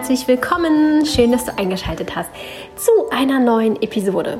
[0.00, 1.04] herzlich willkommen.
[1.04, 2.30] Schön, dass du eingeschaltet hast
[2.74, 4.38] zu einer neuen Episode.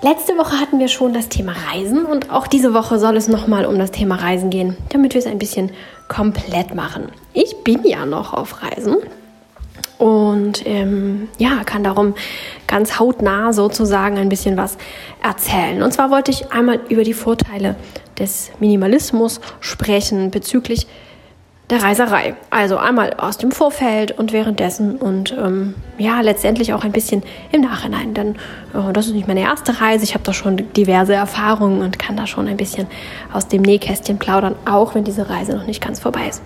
[0.00, 3.66] Letzte Woche hatten wir schon das Thema Reisen und auch diese Woche soll es nochmal
[3.66, 5.70] um das Thema Reisen gehen, damit wir es ein bisschen
[6.08, 7.10] komplett machen.
[7.34, 8.96] Ich bin ja noch auf Reisen
[9.98, 12.14] und ähm, ja, kann darum
[12.66, 14.78] ganz hautnah sozusagen ein bisschen was
[15.22, 15.82] erzählen.
[15.82, 17.76] Und zwar wollte ich einmal über die Vorteile
[18.18, 20.86] des Minimalismus sprechen bezüglich
[21.70, 22.36] der Reiserei.
[22.50, 27.62] Also einmal aus dem Vorfeld und währenddessen und ähm, ja, letztendlich auch ein bisschen im
[27.62, 28.14] Nachhinein.
[28.14, 28.36] Denn
[28.74, 30.04] äh, das ist nicht meine erste Reise.
[30.04, 32.86] Ich habe da schon diverse Erfahrungen und kann da schon ein bisschen
[33.32, 36.42] aus dem Nähkästchen plaudern, auch wenn diese Reise noch nicht ganz vorbei ist.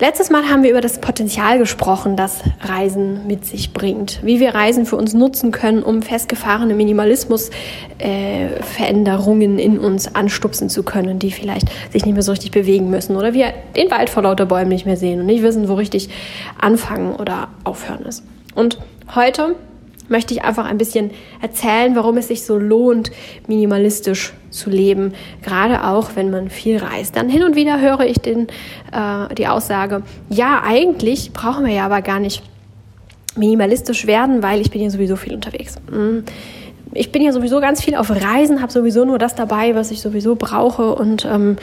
[0.00, 4.20] Letztes Mal haben wir über das Potenzial gesprochen, das Reisen mit sich bringt.
[4.22, 10.84] Wie wir Reisen für uns nutzen können, um festgefahrene Minimalismus-Veränderungen äh, in uns anstupsen zu
[10.84, 14.22] können, die vielleicht sich nicht mehr so richtig bewegen müssen oder wir den Wald vor
[14.22, 16.10] lauter Bäumen nicht mehr sehen und nicht wissen, wo richtig
[16.60, 18.22] anfangen oder aufhören ist.
[18.54, 18.78] Und
[19.16, 19.56] heute
[20.08, 23.10] möchte ich einfach ein bisschen erzählen, warum es sich so lohnt,
[23.46, 27.16] minimalistisch zu leben, gerade auch wenn man viel reist.
[27.16, 28.48] Dann hin und wieder höre ich den,
[28.92, 32.42] äh, die Aussage, ja, eigentlich brauchen wir ja aber gar nicht
[33.36, 35.76] minimalistisch werden, weil ich bin ja sowieso viel unterwegs.
[35.90, 36.24] Hm.
[36.94, 40.00] Ich bin ja sowieso ganz viel auf Reisen, habe sowieso nur das dabei, was ich
[40.00, 40.94] sowieso brauche.
[40.94, 41.56] Und ähm,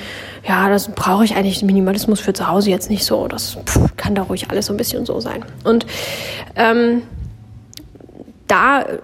[0.48, 3.28] ja, das brauche ich eigentlich Minimalismus für zu Hause jetzt nicht so.
[3.28, 5.44] Das pff, kann da ruhig alles so ein bisschen so sein.
[5.64, 5.88] Und
[6.56, 7.02] ähm,
[8.48, 9.00] da äh,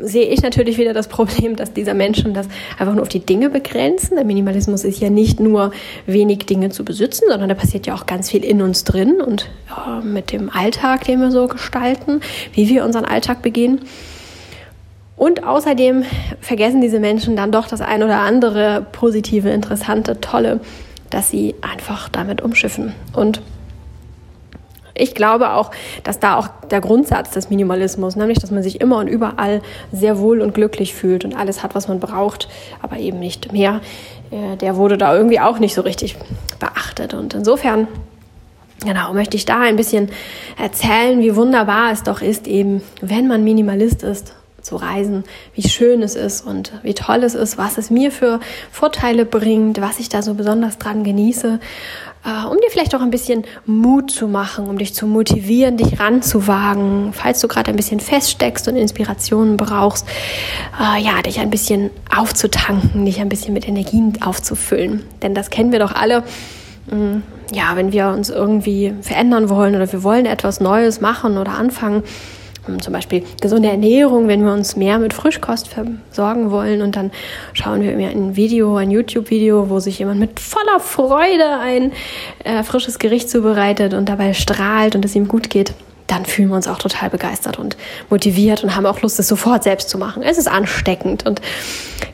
[0.00, 3.50] sehe ich natürlich wieder das Problem, dass dieser Menschen das einfach nur auf die Dinge
[3.50, 4.16] begrenzen.
[4.16, 5.72] Der Minimalismus ist ja nicht nur
[6.06, 9.50] wenig Dinge zu besitzen, sondern da passiert ja auch ganz viel in uns drin und
[9.68, 12.20] ja, mit dem Alltag, den wir so gestalten,
[12.52, 13.80] wie wir unseren Alltag begehen.
[15.16, 16.04] Und außerdem
[16.40, 20.60] vergessen diese Menschen dann doch das ein oder andere positive, interessante, tolle,
[21.10, 22.94] dass sie einfach damit umschiffen.
[23.12, 23.42] Und
[24.98, 25.70] ich glaube auch,
[26.04, 29.62] dass da auch der Grundsatz des Minimalismus, nämlich dass man sich immer und überall
[29.92, 32.48] sehr wohl und glücklich fühlt und alles hat, was man braucht,
[32.82, 33.80] aber eben nicht mehr,
[34.30, 36.16] äh, der wurde da irgendwie auch nicht so richtig
[36.58, 37.14] beachtet.
[37.14, 37.88] Und insofern
[38.84, 40.08] Genau, möchte ich da ein bisschen
[40.56, 45.24] erzählen, wie wunderbar es doch ist, eben, wenn man Minimalist ist, zu reisen,
[45.54, 48.38] wie schön es ist und wie toll es ist, was es mir für
[48.70, 51.58] Vorteile bringt, was ich da so besonders dran genieße
[52.50, 57.12] um dir vielleicht auch ein bisschen Mut zu machen, um dich zu motivieren, dich ranzuwagen,
[57.12, 60.06] falls du gerade ein bisschen feststeckst und Inspirationen brauchst,
[60.80, 65.04] äh, ja, dich ein bisschen aufzutanken, dich ein bisschen mit Energien aufzufüllen.
[65.22, 66.24] Denn das kennen wir doch alle.
[66.90, 71.52] Mm, ja, wenn wir uns irgendwie verändern wollen oder wir wollen etwas Neues machen oder
[71.52, 72.02] anfangen,
[72.80, 76.82] zum Beispiel gesunde Ernährung, wenn wir uns mehr mit Frischkost versorgen wollen.
[76.82, 77.10] Und dann
[77.52, 81.92] schauen wir mir ein Video, ein YouTube-Video, wo sich jemand mit voller Freude ein
[82.44, 85.74] äh, frisches Gericht zubereitet und dabei strahlt und es ihm gut geht.
[86.06, 87.76] Dann fühlen wir uns auch total begeistert und
[88.08, 90.22] motiviert und haben auch Lust, es sofort selbst zu machen.
[90.22, 91.42] Es ist ansteckend und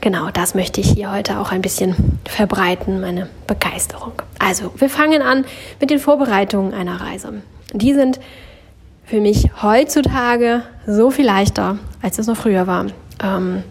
[0.01, 4.13] genau das möchte ich hier heute auch ein bisschen verbreiten, meine Begeisterung.
[4.41, 5.45] Also, wir fangen an
[5.81, 7.35] mit den Vorbereitungen einer Reise.
[7.73, 8.19] Die sind
[9.05, 12.87] für mich heutzutage so viel leichter, als es noch früher war.
[13.23, 13.63] Ähm,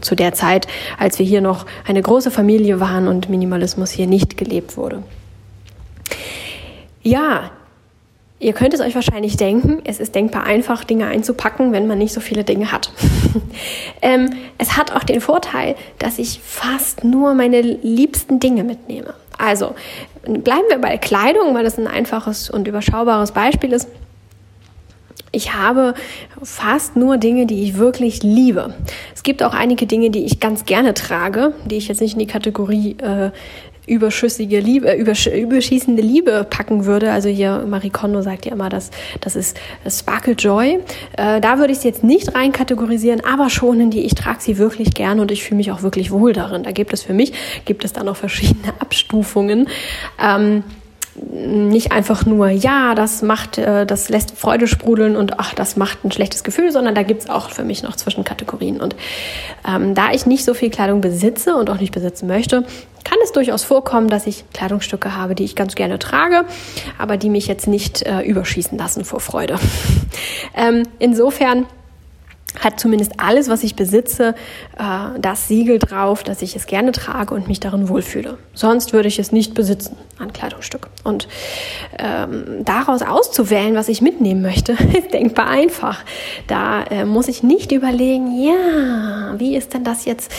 [0.00, 0.66] zu der Zeit,
[0.98, 5.02] als wir hier noch eine große Familie waren und Minimalismus hier nicht gelebt wurde.
[7.02, 7.50] Ja,
[8.38, 12.12] ihr könnt es euch wahrscheinlich denken, es ist denkbar einfach, Dinge einzupacken, wenn man nicht
[12.12, 12.90] so viele Dinge hat.
[14.02, 19.14] ähm, es hat auch den Vorteil, dass ich fast nur meine liebsten Dinge mitnehme.
[19.38, 19.74] Also
[20.24, 23.88] bleiben wir bei Kleidung, weil das ein einfaches und überschaubares Beispiel ist
[25.32, 25.94] ich habe
[26.42, 28.74] fast nur Dinge, die ich wirklich liebe.
[29.14, 32.20] Es gibt auch einige Dinge, die ich ganz gerne trage, die ich jetzt nicht in
[32.20, 33.30] die Kategorie äh,
[33.86, 37.12] überschüssige Liebe, äh, übersch überschießende Liebe packen würde.
[37.12, 38.90] Also hier Marie Kondo sagt ja immer, dass
[39.20, 40.80] das ist Sparkle Joy.
[41.16, 44.40] Äh, da würde ich es jetzt nicht rein kategorisieren, aber schon in die ich trage
[44.40, 46.62] sie wirklich gerne und ich fühle mich auch wirklich wohl darin.
[46.62, 47.32] Da gibt es für mich
[47.64, 49.68] gibt es da noch verschiedene Abstufungen.
[50.22, 50.64] Ähm,
[51.22, 56.04] nicht einfach nur, ja, das macht, äh, das lässt Freude sprudeln und ach, das macht
[56.04, 58.80] ein schlechtes Gefühl, sondern da gibt's auch für mich noch Zwischenkategorien.
[58.80, 58.96] Und
[59.68, 62.64] ähm, da ich nicht so viel Kleidung besitze und auch nicht besitzen möchte,
[63.04, 66.44] kann es durchaus vorkommen, dass ich Kleidungsstücke habe, die ich ganz gerne trage,
[66.98, 69.58] aber die mich jetzt nicht äh, überschießen lassen vor Freude.
[70.56, 71.66] ähm, insofern
[72.66, 74.34] hat zumindest alles, was ich besitze,
[74.78, 78.38] äh, das Siegel drauf, dass ich es gerne trage und mich darin wohlfühle.
[78.54, 80.88] Sonst würde ich es nicht besitzen an Kleidungsstück.
[81.04, 81.28] Und
[81.98, 86.02] ähm, daraus auszuwählen, was ich mitnehmen möchte, ist denkbar einfach.
[86.46, 90.32] Da äh, muss ich nicht überlegen, ja, wie ist denn das jetzt?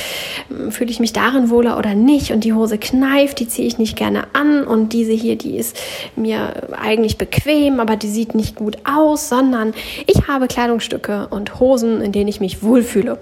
[0.50, 2.32] Hm, fühle ich mich darin wohler oder nicht?
[2.32, 4.66] Und die Hose kneift, die ziehe ich nicht gerne an.
[4.66, 5.78] Und diese hier, die ist
[6.16, 9.74] mir eigentlich bequem, aber die sieht nicht gut aus, sondern
[10.08, 13.20] ich habe Kleidungsstücke und Hosen, in denen ich mich wohlfühle.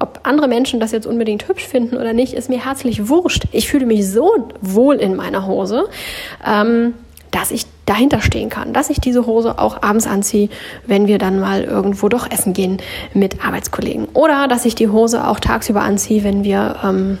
[0.00, 3.44] Ob andere Menschen das jetzt unbedingt hübsch finden oder nicht, ist mir herzlich wurscht.
[3.52, 5.84] Ich fühle mich so wohl in meiner Hose,
[6.44, 6.94] ähm,
[7.30, 10.48] dass ich dahinter stehen kann, dass ich diese Hose auch abends anziehe,
[10.86, 12.78] wenn wir dann mal irgendwo doch essen gehen
[13.14, 14.06] mit Arbeitskollegen.
[14.12, 17.18] Oder dass ich die Hose auch tagsüber anziehe, wenn wir ähm,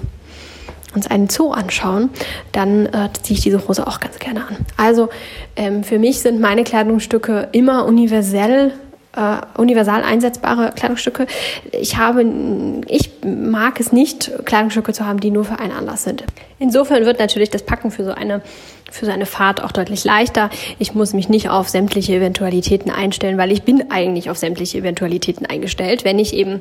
[0.94, 2.10] uns einen Zoo anschauen,
[2.50, 4.56] dann äh, ziehe ich diese Hose auch ganz gerne an.
[4.76, 5.08] Also
[5.56, 8.72] ähm, für mich sind meine Kleidungsstücke immer universell
[9.16, 11.26] äh, universal einsetzbare Kleidungsstücke.
[11.72, 12.24] Ich habe,
[12.88, 16.24] ich mag es nicht, Kleidungsstücke zu haben, die nur für einen Anlass sind.
[16.58, 18.42] Insofern wird natürlich das Packen für so eine
[18.90, 20.50] für so Fahrt auch deutlich leichter.
[20.78, 25.46] Ich muss mich nicht auf sämtliche Eventualitäten einstellen, weil ich bin eigentlich auf sämtliche Eventualitäten
[25.46, 26.60] eingestellt, wenn ich eben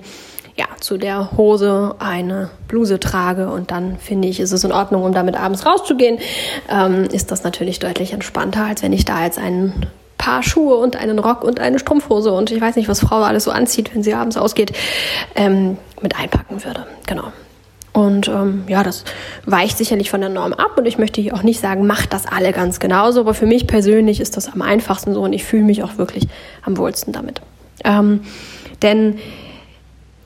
[0.55, 5.03] ja, zu der Hose eine Bluse trage und dann finde ich, ist es in Ordnung,
[5.03, 6.19] um damit abends rauszugehen,
[6.69, 9.87] ähm, ist das natürlich deutlich entspannter, als wenn ich da jetzt einen
[10.21, 13.45] Paar Schuhe und einen Rock und eine Strumpfhose und ich weiß nicht, was Frau alles
[13.45, 14.71] so anzieht, wenn sie abends ausgeht,
[15.33, 16.85] ähm, mit einpacken würde.
[17.07, 17.23] Genau.
[17.91, 19.03] Und ähm, ja, das
[19.47, 22.27] weicht sicherlich von der Norm ab und ich möchte hier auch nicht sagen, macht das
[22.27, 25.63] alle ganz genauso, aber für mich persönlich ist das am einfachsten so und ich fühle
[25.63, 26.27] mich auch wirklich
[26.63, 27.41] am wohlsten damit.
[27.83, 28.21] Ähm,
[28.83, 29.17] denn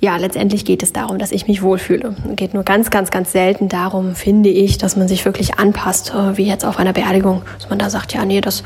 [0.01, 2.17] ja, letztendlich geht es darum, dass ich mich wohlfühle.
[2.29, 6.13] Es geht nur ganz, ganz, ganz selten darum, finde ich, dass man sich wirklich anpasst,
[6.13, 8.63] äh, wie jetzt auf einer Beerdigung, dass man da sagt, ja, nee, das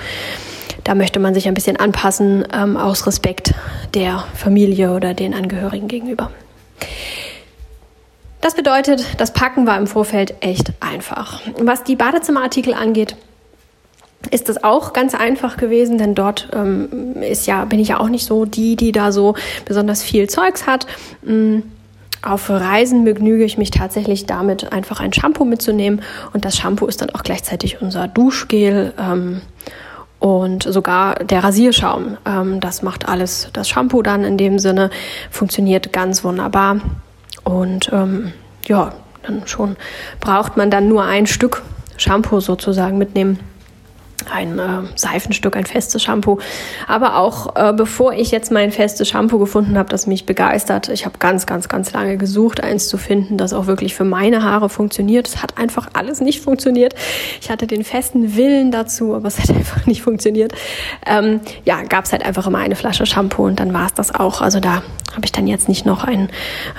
[0.90, 3.54] da möchte man sich ein bisschen anpassen ähm, aus Respekt
[3.94, 6.32] der Familie oder den Angehörigen gegenüber.
[8.42, 11.42] Das bedeutet, das Packen war im Vorfeld echt einfach.
[11.60, 13.16] Was die Badezimmerartikel angeht,
[14.32, 18.10] ist das auch ganz einfach gewesen, denn dort ähm, ist ja, bin ich ja auch
[18.10, 19.36] nicht so die, die da so
[19.66, 20.88] besonders viel Zeugs hat.
[21.22, 21.60] Mm,
[22.24, 26.02] auf Reisen begnüge ich mich tatsächlich damit, einfach ein Shampoo mitzunehmen.
[26.34, 28.92] Und das Shampoo ist dann auch gleichzeitig unser Duschgel.
[29.00, 29.42] Ähm,
[30.20, 32.18] und sogar der Rasierschaum.
[32.26, 34.90] Ähm, das macht alles das Shampoo dann in dem Sinne,
[35.32, 36.78] funktioniert ganz wunderbar.
[37.44, 38.34] Und ähm,
[38.68, 38.94] ja,
[39.24, 39.78] dann schon
[40.20, 41.64] braucht man dann nur ein Stück
[41.98, 43.40] Shampoo sozusagen mitnehmen
[44.32, 46.40] ein äh, Seifenstück, ein festes Shampoo.
[46.88, 51.06] Aber auch äh, bevor ich jetzt mein festes Shampoo gefunden habe, das mich begeistert, ich
[51.06, 54.70] habe ganz, ganz, ganz lange gesucht, eins zu finden, das auch wirklich für meine Haare
[54.70, 55.28] funktioniert.
[55.28, 56.94] Es hat einfach alles nicht funktioniert.
[57.42, 60.54] Ich hatte den festen Willen dazu, aber es hat einfach nicht funktioniert.
[61.06, 64.14] Ähm, ja, gab es halt einfach immer eine Flasche Shampoo und dann war es das
[64.14, 64.42] auch.
[64.42, 64.82] Also da
[65.14, 66.30] habe ich dann jetzt nicht noch ein,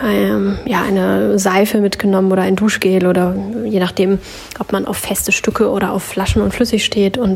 [0.05, 3.35] ähm, ja, eine Seife mitgenommen oder ein Duschgel oder
[3.65, 4.19] je nachdem,
[4.59, 7.30] ob man auf feste Stücke oder auf Flaschen und flüssig steht und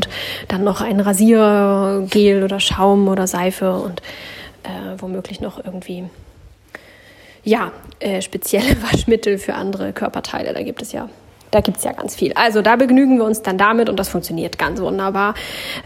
[0.47, 4.01] dann noch ein Rasiergel oder Schaum oder Seife und
[4.63, 6.05] äh, womöglich noch irgendwie
[7.43, 10.53] ja, äh, spezielle Waschmittel für andere Körperteile.
[10.53, 11.09] Da gibt es ja
[11.51, 12.33] da gibt es ja ganz viel.
[12.33, 15.35] Also da begnügen wir uns dann damit und das funktioniert ganz wunderbar.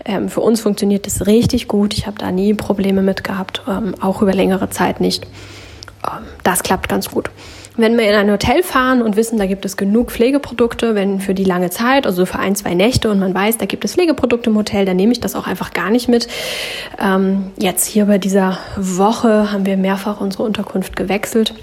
[0.03, 1.93] Ähm, für uns funktioniert das richtig gut.
[1.93, 5.27] Ich habe da nie Probleme mit gehabt, ähm, auch über längere Zeit nicht.
[6.03, 7.29] Ähm, das klappt ganz gut.
[7.79, 11.33] Wenn wir in ein Hotel fahren und wissen, da gibt es genug Pflegeprodukte, wenn für
[11.33, 14.49] die lange Zeit, also für ein, zwei Nächte und man weiß, da gibt es Pflegeprodukte
[14.49, 16.27] im Hotel, dann nehme ich das auch einfach gar nicht mit.
[17.01, 21.53] Ähm, jetzt hier bei dieser Woche haben wir mehrfach unsere Unterkunft gewechselt.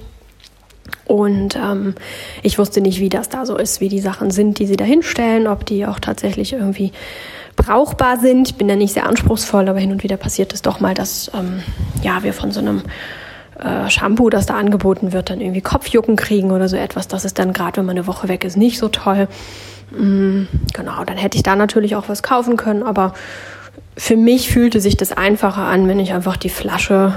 [1.04, 1.94] Und ähm,
[2.42, 4.86] ich wusste nicht, wie das da so ist, wie die Sachen sind, die sie da
[4.86, 6.92] hinstellen, ob die auch tatsächlich irgendwie
[7.56, 8.48] brauchbar sind.
[8.48, 11.30] Ich bin da nicht sehr anspruchsvoll, aber hin und wieder passiert es doch mal, dass
[11.34, 11.62] ähm,
[12.02, 12.80] ja, wir von so einem
[13.58, 17.08] äh, Shampoo, das da angeboten wird, dann irgendwie Kopfjucken kriegen oder so etwas.
[17.08, 19.28] Das ist dann gerade, wenn man eine Woche weg ist, nicht so toll.
[19.90, 23.14] Mhm, genau, dann hätte ich da natürlich auch was kaufen können, aber
[23.96, 27.14] für mich fühlte sich das einfacher an, wenn ich einfach die Flasche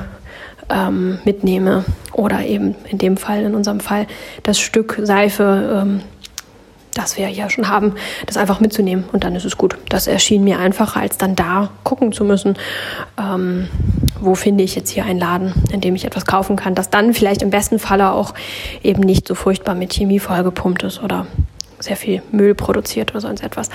[0.70, 4.08] ähm, mitnehme oder eben in dem Fall, in unserem Fall,
[4.44, 6.02] das Stück Seife, ähm,
[6.94, 9.78] das wir ja schon haben, das einfach mitzunehmen und dann ist es gut.
[9.90, 12.58] Das erschien mir einfacher, als dann da gucken zu müssen,
[13.18, 13.70] ähm,
[14.20, 17.14] wo finde ich jetzt hier einen Laden, in dem ich etwas kaufen kann, das dann
[17.14, 18.34] vielleicht im besten Falle auch
[18.84, 21.28] eben nicht so furchtbar mit Chemie vollgepumpt ist oder
[21.80, 23.70] sehr viel Müll produziert oder sonst etwas.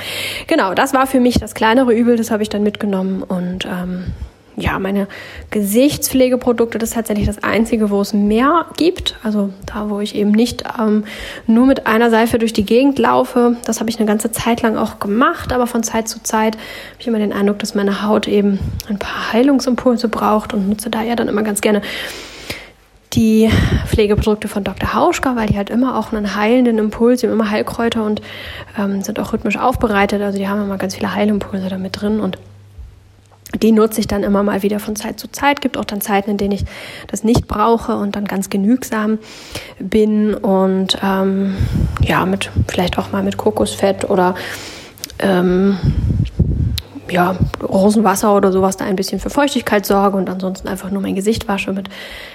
[0.47, 4.13] Genau, das war für mich das kleinere Übel, das habe ich dann mitgenommen und ähm,
[4.57, 5.09] ja, meine
[5.51, 9.17] Gesichtspflegeprodukte, das ist tatsächlich das Einzige, wo es mehr gibt.
[9.23, 11.05] Also da, wo ich eben nicht ähm,
[11.47, 13.57] nur mit einer Seife durch die Gegend laufe.
[13.65, 17.01] Das habe ich eine ganze Zeit lang auch gemacht, aber von Zeit zu Zeit habe
[17.01, 21.03] ich immer den Eindruck, dass meine Haut eben ein paar Heilungsimpulse braucht und nutze da
[21.03, 21.83] ja dann immer ganz gerne
[23.15, 23.49] die
[23.87, 24.95] Pflegeprodukte von Dr.
[24.95, 28.23] Hauschka, weil die halt immer auch einen heilenden Impuls, die haben immer Heilkräuter und
[28.79, 30.21] ähm, sind auch rhythmisch aufbereitet.
[30.23, 32.39] Also die haben immer ganz viele Heilimpulse da mit drin und
[33.63, 35.61] die nutze ich dann immer mal wieder von Zeit zu Zeit.
[35.61, 36.65] Gibt auch dann Zeiten, in denen ich
[37.07, 39.19] das nicht brauche und dann ganz genügsam
[39.79, 41.57] bin und ähm,
[42.03, 44.35] ja, mit vielleicht auch mal mit Kokosfett oder
[45.19, 45.79] ähm,
[47.15, 51.15] ja, Rosenwasser oder sowas da ein bisschen für Feuchtigkeit sorge und ansonsten einfach nur mein
[51.15, 51.89] Gesicht wasche mit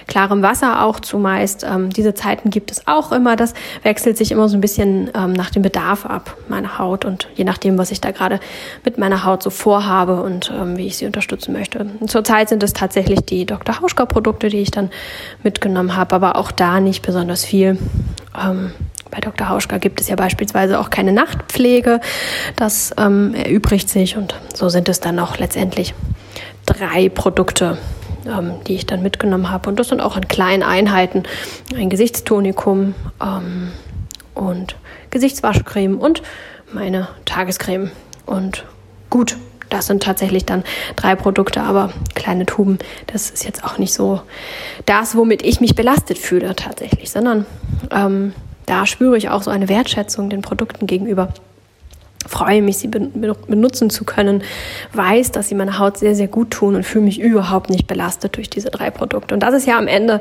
[0.08, 1.66] klarem Wasser auch zumeist.
[1.70, 3.36] Ähm, diese Zeiten gibt es auch immer.
[3.36, 7.28] Das wechselt sich immer so ein bisschen ähm, nach dem Bedarf ab, meine Haut und
[7.36, 8.40] je nachdem, was ich da gerade
[8.86, 11.86] mit meiner Haut so vorhabe und ähm, wie ich sie unterstützen möchte.
[12.08, 13.82] Zurzeit sind es tatsächlich die Dr.
[13.82, 14.92] Hauschka Produkte, die ich dann
[15.44, 17.78] mitgenommen habe, aber auch da nicht besonders viel.
[18.42, 18.72] Ähm,
[19.12, 19.50] bei Dr.
[19.50, 22.00] Hauschka gibt es ja beispielsweise auch keine Nachtpflege.
[22.56, 25.94] Das ähm, erübrigt sich und so sind es dann auch letztendlich
[26.66, 27.78] drei Produkte,
[28.28, 29.70] ähm, die ich dann mitgenommen habe.
[29.70, 31.24] Und das sind auch in kleinen Einheiten
[31.76, 33.72] ein Gesichtstonikum ähm,
[34.36, 34.76] und
[35.10, 36.22] Gesichtswaschcreme und
[36.72, 37.92] meine Tagescreme.
[38.26, 38.66] Und
[39.10, 39.38] gut,
[39.70, 40.64] das sind tatsächlich dann
[40.96, 44.22] drei Produkte, aber kleine Tuben, das ist jetzt auch nicht so
[44.86, 47.46] das, womit ich mich belastet fühle tatsächlich, sondern
[47.92, 48.34] ähm,
[48.70, 51.30] da spüre ich auch so eine Wertschätzung den Produkten gegenüber.
[52.28, 54.44] Freue mich, sie benutzen zu können,
[54.94, 58.36] weiß, dass sie meiner Haut sehr, sehr gut tun und fühle mich überhaupt nicht belastet
[58.36, 59.34] durch diese drei Produkte.
[59.34, 60.20] Und das ist ja am Ende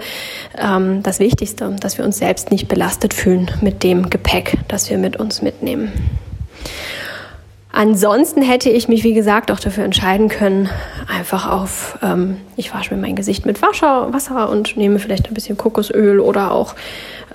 [0.56, 4.96] ähm, das Wichtigste, dass wir uns selbst nicht belastet fühlen mit dem Gepäck, das wir
[4.96, 5.92] mit uns mitnehmen.
[7.70, 10.70] Ansonsten hätte ich mich, wie gesagt, auch dafür entscheiden können,
[11.06, 15.34] einfach auf, ähm, ich wasche mir mein Gesicht mit Wasser, Wasser und nehme vielleicht ein
[15.34, 16.74] bisschen Kokosöl oder auch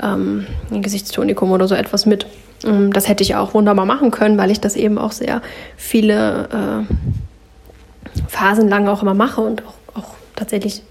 [0.02, 2.25] ähm, ein Gesichtstonikum oder so etwas mit.
[2.66, 5.42] Ähm, das hätte ich auch wunderbar machen können, weil ich das eben auch sehr
[5.78, 6.50] viele
[6.90, 10.82] äh, Phasen lang auch immer mache und auch, auch tatsächlich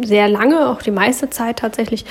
[0.00, 2.04] sehr lange, auch die meiste Zeit tatsächlich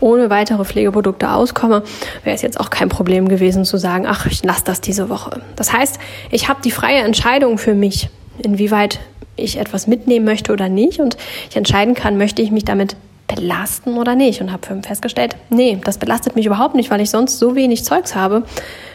[0.00, 1.82] ohne weitere Pflegeprodukte auskomme,
[2.24, 5.42] wäre es jetzt auch kein Problem gewesen zu sagen, ach, ich lasse das diese Woche.
[5.56, 5.98] Das heißt,
[6.30, 8.08] ich habe die freie Entscheidung für mich,
[8.38, 9.00] inwieweit
[9.36, 11.16] ich etwas mitnehmen möchte oder nicht und
[11.48, 12.96] ich entscheiden kann, möchte ich mich damit
[13.28, 17.38] belasten oder nicht und habe festgestellt, nee, das belastet mich überhaupt nicht, weil ich sonst
[17.38, 18.42] so wenig Zeugs habe,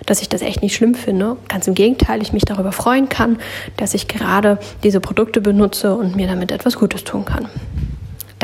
[0.07, 1.37] dass ich das echt nicht schlimm finde.
[1.47, 3.37] Ganz im Gegenteil, ich mich darüber freuen kann,
[3.77, 7.47] dass ich gerade diese Produkte benutze und mir damit etwas Gutes tun kann.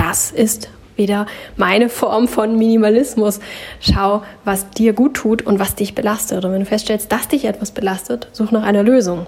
[0.09, 3.39] Das ist wieder meine Form von Minimalismus.
[3.79, 6.43] Schau, was dir gut tut und was dich belastet.
[6.43, 9.27] Und wenn du feststellst, dass dich etwas belastet, such nach einer Lösung.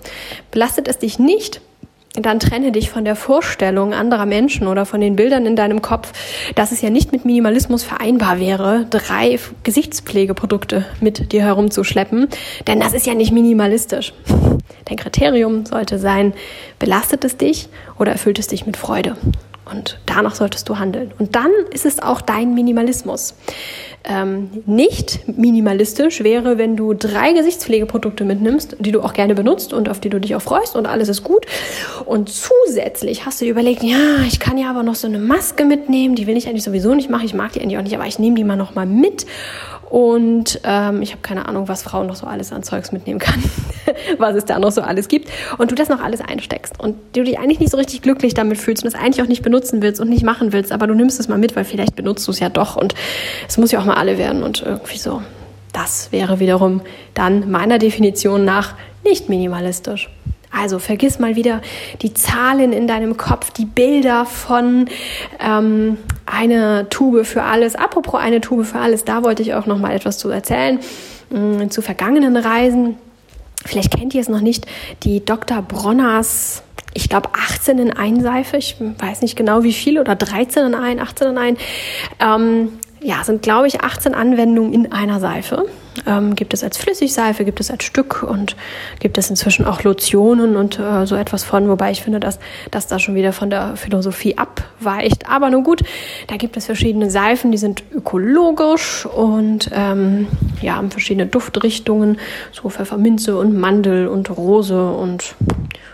[0.49, 1.61] Belastet es dich nicht,
[2.15, 6.13] dann trenne dich von der Vorstellung anderer Menschen oder von den Bildern in deinem Kopf,
[6.55, 12.27] dass es ja nicht mit Minimalismus vereinbar wäre, drei Gesichtspflegeprodukte mit dir herumzuschleppen,
[12.65, 14.13] denn das ist ja nicht minimalistisch.
[14.85, 16.33] Dein Kriterium sollte sein,
[16.79, 17.69] belastet es dich
[17.99, 19.15] oder erfüllt es dich mit Freude?
[19.65, 21.11] Und danach solltest du handeln.
[21.19, 23.35] Und dann ist es auch dein Minimalismus.
[24.03, 29.89] Ähm, nicht minimalistisch wäre, wenn du drei Gesichtspflegeprodukte mitnimmst, die du auch gerne benutzt und
[29.89, 31.45] auf die du dich auch freust und alles ist gut.
[32.05, 35.65] Und zusätzlich hast du dir überlegt, ja, ich kann ja aber noch so eine Maske
[35.65, 38.07] mitnehmen, die will ich eigentlich sowieso nicht machen, ich mag die eigentlich auch nicht, aber
[38.07, 39.27] ich nehme die mal noch mal mit
[39.91, 43.43] und ähm, ich habe keine Ahnung, was Frauen noch so alles an Zeugs mitnehmen kann,
[44.19, 45.29] was es da noch so alles gibt.
[45.57, 48.57] Und du das noch alles einsteckst und du dich eigentlich nicht so richtig glücklich damit
[48.57, 51.19] fühlst und das eigentlich auch nicht benutzen willst und nicht machen willst, aber du nimmst
[51.19, 52.95] es mal mit, weil vielleicht benutzt du es ja doch und
[53.49, 55.21] es muss ja auch mal alle werden und irgendwie so.
[55.73, 56.79] Das wäre wiederum
[57.13, 60.09] dann meiner Definition nach nicht minimalistisch.
[60.51, 61.61] Also vergiss mal wieder
[62.01, 64.89] die Zahlen in deinem Kopf, die Bilder von
[65.39, 67.75] ähm, eine Tube für alles.
[67.75, 70.79] Apropos eine Tube für alles, da wollte ich auch noch mal etwas zu erzählen
[71.31, 72.97] äh, zu vergangenen Reisen.
[73.65, 74.65] Vielleicht kennt ihr es noch nicht,
[75.03, 75.61] die Dr.
[75.61, 80.67] Bronners ich glaube 18 in 1 Seife, ich weiß nicht genau wie viel, oder 13
[80.67, 81.59] in 1, 18 in 1.
[82.19, 82.69] Ähm,
[83.01, 85.65] ja, sind glaube ich 18 Anwendungen in einer Seife.
[86.07, 88.55] Ähm, gibt es als Flüssigseife, gibt es als Stück und
[88.99, 92.39] gibt es inzwischen auch Lotionen und äh, so etwas von, wobei ich finde, dass
[92.71, 95.29] das da schon wieder von der Philosophie abweicht.
[95.29, 95.81] Aber nun gut,
[96.27, 100.27] da gibt es verschiedene Seifen, die sind ökologisch und ähm,
[100.61, 102.19] ja, haben verschiedene Duftrichtungen,
[102.53, 105.35] so Pfefferminze und Mandel und Rose und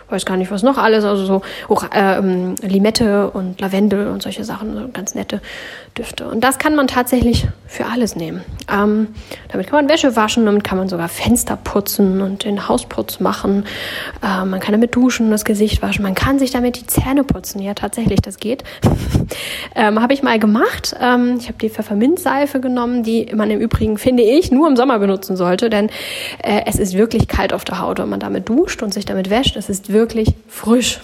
[0.10, 2.20] weiß gar nicht was noch alles, also so oh, äh,
[2.66, 5.42] Limette und Lavendel und solche Sachen, so ganz nette
[5.98, 6.28] Düfte.
[6.28, 8.42] Und das kann man tatsächlich für alles nehmen.
[8.72, 9.08] Ähm,
[9.50, 13.66] damit kann man Wäsche waschen, damit kann man sogar Fenster putzen und den Hausputz machen.
[14.24, 16.04] Äh, man kann damit duschen, das Gesicht waschen.
[16.04, 17.62] Man kann sich damit die Zähne putzen.
[17.62, 18.64] Ja, tatsächlich, das geht.
[19.76, 20.96] ähm, habe ich mal gemacht.
[21.02, 25.00] Ähm, ich habe die Pfefferminzseife genommen, die man im Übrigen, finde ich, nur im Sommer
[25.00, 25.90] benutzen sollte, denn
[26.42, 28.00] äh, es ist wirklich kalt auf der Haut.
[28.00, 29.97] Wenn man damit duscht und sich damit wäscht, es ist wirklich
[30.48, 31.00] frisch.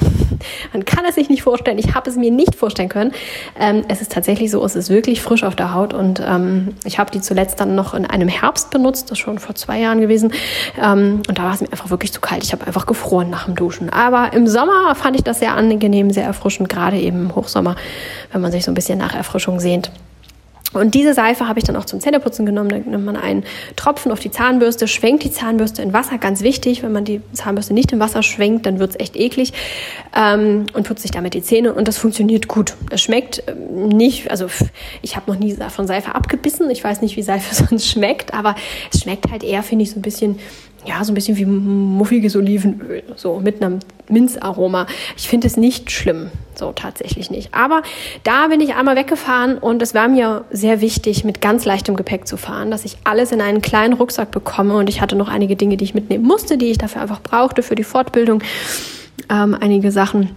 [0.74, 1.78] Man kann es sich nicht vorstellen.
[1.78, 3.12] Ich habe es mir nicht vorstellen können.
[3.60, 7.00] Ähm, es ist tatsächlich so, es ist wirklich frisch auf der Haut und ähm, ich
[7.00, 10.02] habe die zuletzt dann noch in einem Herbst benutzt, das ist schon vor zwei Jahren
[10.02, 10.34] gewesen.
[10.82, 12.44] Ähm, und da war es mir einfach wirklich zu kalt.
[12.44, 13.90] Ich habe einfach gefroren nach dem Duschen.
[13.90, 17.76] Aber im Sommer fand ich das sehr angenehm, sehr erfrischend, gerade eben im Hochsommer,
[18.32, 19.92] wenn man sich so ein bisschen nach Erfrischung sehnt.
[20.74, 22.70] Und diese Seife habe ich dann auch zum Zähneputzen genommen.
[22.70, 23.44] Da nimmt man einen
[23.76, 26.18] Tropfen auf die Zahnbürste, schwenkt die Zahnbürste in Wasser.
[26.18, 29.54] Ganz wichtig, wenn man die Zahnbürste nicht im Wasser schwenkt, dann wird es echt eklig.
[30.16, 31.74] Ähm, und putzt sich damit die Zähne.
[31.74, 32.76] Und das funktioniert gut.
[32.90, 34.48] Es schmeckt ähm, nicht, also
[35.02, 36.70] ich habe noch nie von Seife abgebissen.
[36.70, 38.56] Ich weiß nicht, wie Seife sonst schmeckt, aber
[38.92, 40.40] es schmeckt halt eher, finde ich, so ein bisschen
[40.86, 44.86] ja, so ein bisschen wie muffiges Olivenöl, so mit einem Minzaroma.
[45.18, 47.54] Ich finde es nicht schlimm, so tatsächlich nicht.
[47.54, 47.84] Aber
[48.24, 52.28] da bin ich einmal weggefahren und es war mir sehr wichtig, mit ganz leichtem Gepäck
[52.28, 55.56] zu fahren, dass ich alles in einen kleinen Rucksack bekomme und ich hatte noch einige
[55.56, 58.44] Dinge, die ich mitnehmen musste, die ich dafür einfach brauchte für die Fortbildung.
[59.30, 60.36] Ähm, einige Sachen.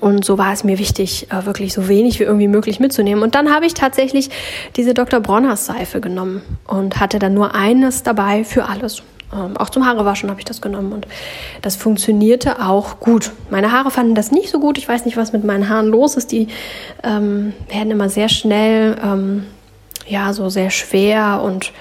[0.00, 3.24] Und so war es mir wichtig, äh, wirklich so wenig wie irgendwie möglich mitzunehmen.
[3.24, 4.28] Und dann habe ich tatsächlich
[4.76, 5.20] diese Dr.
[5.20, 9.02] Bronners Seife genommen und hatte dann nur eines dabei für alles.
[9.32, 11.06] Ähm, auch zum Haarewaschen habe ich das genommen und
[11.62, 13.32] das funktionierte auch gut.
[13.50, 14.78] Meine Haare fanden das nicht so gut.
[14.78, 16.32] Ich weiß nicht, was mit meinen Haaren los ist.
[16.32, 16.48] Die
[17.02, 19.46] ähm, werden immer sehr schnell, ähm,
[20.06, 21.72] ja, so sehr schwer und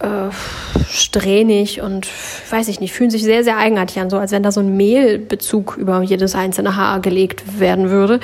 [0.00, 0.30] äh,
[0.90, 2.08] strähnig und
[2.50, 4.76] weiß ich nicht, fühlen sich sehr, sehr eigenartig an, so als wenn da so ein
[4.76, 8.20] Mehlbezug über jedes einzelne Haar gelegt werden würde.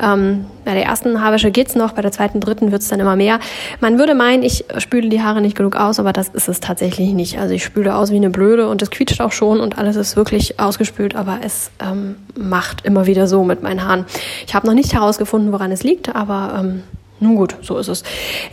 [0.00, 3.38] Ähm, bei der ersten Haarwäsche geht's noch, bei der zweiten, dritten wird's dann immer mehr.
[3.80, 7.12] Man würde meinen, ich spüle die Haare nicht genug aus, aber das ist es tatsächlich
[7.12, 7.38] nicht.
[7.38, 10.16] Also ich spüle aus wie eine Blöde und es quietscht auch schon und alles ist
[10.16, 14.04] wirklich ausgespült, aber es ähm, macht immer wieder so mit meinen Haaren.
[14.46, 16.82] Ich habe noch nicht herausgefunden, woran es liegt, aber ähm,
[17.20, 18.02] nun gut, so ist es.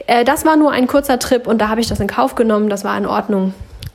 [0.08, 2.70] Äh, das war nur ein kurzer Trip und da habe ich das in Kauf genommen.
[2.70, 3.54] Das war in Ordnung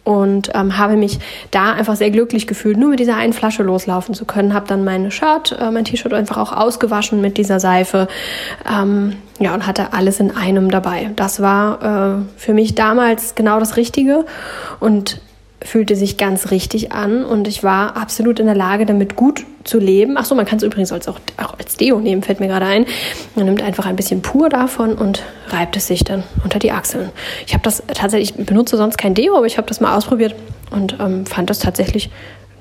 [0.09, 1.19] und ähm, habe mich
[1.51, 4.55] da einfach sehr glücklich gefühlt, nur mit dieser einen Flasche loslaufen zu können.
[4.55, 8.09] Habe dann mein Shirt, äh, mein T-Shirt einfach auch ausgewaschen mit dieser Seife.
[8.67, 11.11] Ähm, ja, und hatte alles in einem dabei.
[11.17, 14.25] Das war äh, für mich damals genau das Richtige.
[14.81, 15.21] Und
[15.61, 19.79] fühlte sich ganz richtig an und ich war absolut in der Lage, damit gut zu
[19.79, 20.17] leben.
[20.17, 22.67] Ach so, man kann es übrigens als auch, auch als Deo nehmen, fällt mir gerade
[22.67, 22.87] ein.
[23.35, 27.11] Man nimmt einfach ein bisschen pur davon und reibt es sich dann unter die Achseln.
[27.47, 30.35] Ich habe das tatsächlich, ich benutze sonst kein Deo, aber ich habe das mal ausprobiert
[30.71, 32.11] und ähm, fand das tatsächlich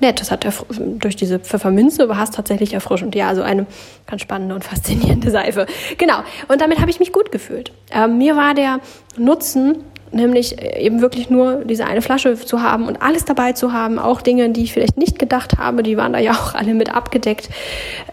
[0.00, 0.20] nett.
[0.20, 3.14] Das hat durch diese Pfefferminze es tatsächlich erfrischend.
[3.14, 3.66] Ja, also eine
[4.06, 5.66] ganz spannende und faszinierende Seife.
[5.98, 6.18] Genau.
[6.48, 7.72] Und damit habe ich mich gut gefühlt.
[7.90, 8.80] Ähm, mir war der
[9.16, 13.72] Nutzen nämlich äh, eben wirklich nur diese eine Flasche zu haben und alles dabei zu
[13.72, 16.74] haben, auch Dinge, die ich vielleicht nicht gedacht habe, die waren da ja auch alle
[16.74, 17.48] mit abgedeckt.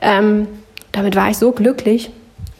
[0.02, 0.48] Ähm,
[0.92, 2.12] damit war ich so glücklich,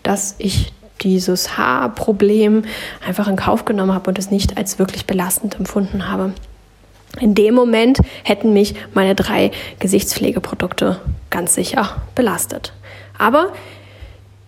[0.04, 2.64] dass ich dieses Haarproblem
[3.06, 6.34] einfach in Kauf genommen habe und es nicht als wirklich belastend empfunden habe.
[7.20, 12.74] In dem Moment hätten mich meine drei Gesichtspflegeprodukte ganz sicher belastet.
[13.18, 13.54] Aber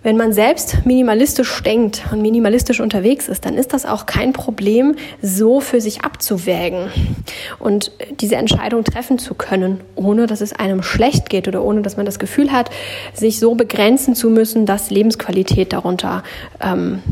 [0.07, 4.95] wenn man selbst minimalistisch denkt und minimalistisch unterwegs ist, dann ist das auch kein Problem,
[5.21, 6.87] so für sich abzuwägen
[7.59, 7.91] und
[8.21, 12.05] diese Entscheidung treffen zu können, ohne dass es einem schlecht geht oder ohne dass man
[12.05, 12.69] das Gefühl hat,
[13.13, 16.23] sich so begrenzen zu müssen, dass Lebensqualität darunter
[16.61, 17.03] ähm,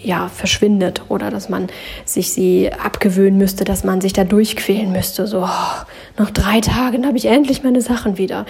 [0.00, 1.66] ja, verschwindet oder dass man
[2.04, 5.26] sich sie abgewöhnen müsste, dass man sich da durchquälen müsste.
[5.26, 5.84] So, oh,
[6.16, 8.46] noch drei Tage, dann habe ich endlich meine Sachen wieder.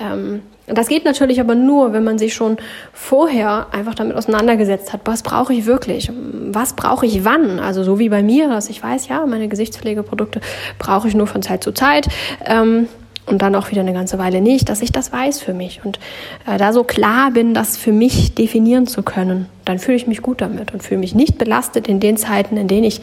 [0.00, 2.56] Ähm, das geht natürlich aber nur, wenn man sich schon
[2.92, 6.10] vorher einfach damit auseinandergesetzt hat, was brauche ich wirklich,
[6.50, 7.58] was brauche ich wann.
[7.58, 10.40] Also so wie bei mir, dass ich weiß, ja, meine Gesichtspflegeprodukte
[10.78, 12.08] brauche ich nur von Zeit zu Zeit.
[12.44, 12.88] Ähm,
[13.28, 15.98] und dann auch wieder eine ganze Weile nicht, dass ich das weiß für mich und
[16.46, 20.22] äh, da so klar bin, das für mich definieren zu können, dann fühle ich mich
[20.22, 23.00] gut damit und fühle mich nicht belastet in den Zeiten, in denen ich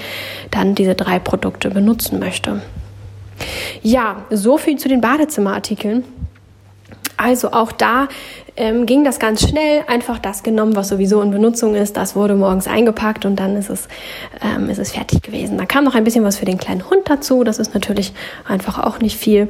[0.52, 2.62] dann diese drei Produkte benutzen möchte.
[3.84, 6.04] Ja, so viel zu den Badezimmerartikeln.
[7.18, 8.08] Also auch da
[8.58, 12.36] ähm, ging das ganz schnell, einfach das genommen, was sowieso in Benutzung ist, das wurde
[12.36, 13.88] morgens eingepackt und dann ist es,
[14.42, 15.58] ähm, ist es fertig gewesen.
[15.58, 18.14] Da kam noch ein bisschen was für den kleinen Hund dazu, das ist natürlich
[18.48, 19.50] einfach auch nicht viel.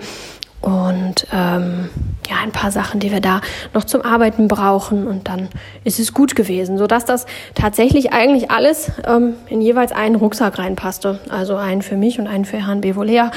[0.65, 1.89] Und ähm,
[2.27, 3.41] ja, ein paar Sachen, die wir da
[3.75, 5.05] noch zum Arbeiten brauchen.
[5.05, 5.49] Und dann
[5.83, 11.19] ist es gut gewesen, sodass das tatsächlich eigentlich alles ähm, in jeweils einen Rucksack reinpasste.
[11.29, 13.29] Also einen für mich und einen für Herrn Bevolea.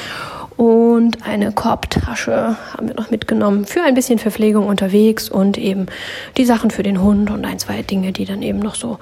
[0.58, 5.86] Und eine Korbtasche haben wir noch mitgenommen für ein bisschen Verpflegung unterwegs und eben
[6.36, 8.98] die Sachen für den Hund und ein, zwei Dinge, die dann eben noch so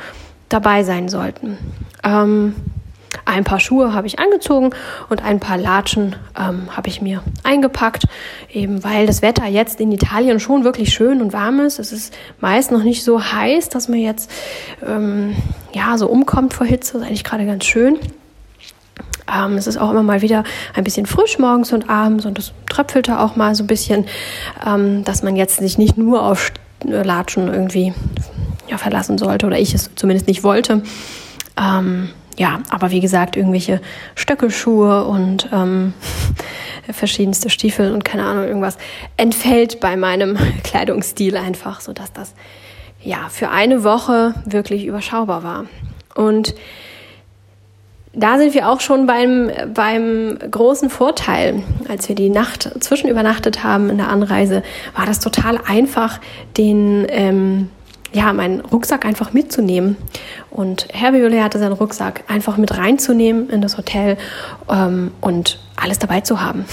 [0.50, 1.56] dabei sein sollten.
[2.04, 2.56] Ähm,
[3.24, 4.72] ein paar Schuhe habe ich angezogen
[5.08, 8.04] und ein paar Latschen ähm, habe ich mir eingepackt,
[8.52, 11.78] eben weil das Wetter jetzt in Italien schon wirklich schön und warm ist.
[11.78, 14.30] Es ist meist noch nicht so heiß, dass man jetzt
[14.86, 15.34] ähm,
[15.72, 16.92] ja so umkommt vor Hitze.
[16.92, 17.98] Das ist eigentlich gerade ganz schön.
[19.32, 22.52] Ähm, es ist auch immer mal wieder ein bisschen frisch morgens und abends und es
[22.68, 24.06] tröpfelte auch mal so ein bisschen,
[24.66, 27.92] ähm, dass man jetzt sich nicht nur auf Latschen irgendwie
[28.68, 30.82] ja, verlassen sollte oder ich es zumindest nicht wollte.
[31.58, 33.80] Ähm, ja, aber wie gesagt, irgendwelche
[34.14, 35.94] Stöckelschuhe und ähm,
[36.92, 38.76] verschiedenste Stiefel und keine Ahnung, irgendwas
[39.16, 42.34] entfällt bei meinem Kleidungsstil einfach, sodass das
[43.02, 45.64] ja für eine Woche wirklich überschaubar war.
[46.14, 46.54] Und
[48.16, 51.62] da sind wir auch schon beim, beim großen Vorteil.
[51.86, 54.62] Als wir die Nacht zwischenübernachtet haben in der Anreise,
[54.96, 56.18] war das total einfach,
[56.56, 57.68] den, ähm,
[58.12, 59.98] ja, meinen Rucksack einfach mitzunehmen.
[60.50, 64.16] Und Herr Violet hatte seinen Rucksack einfach mit reinzunehmen in das Hotel
[64.70, 66.64] ähm, und alles dabei zu haben.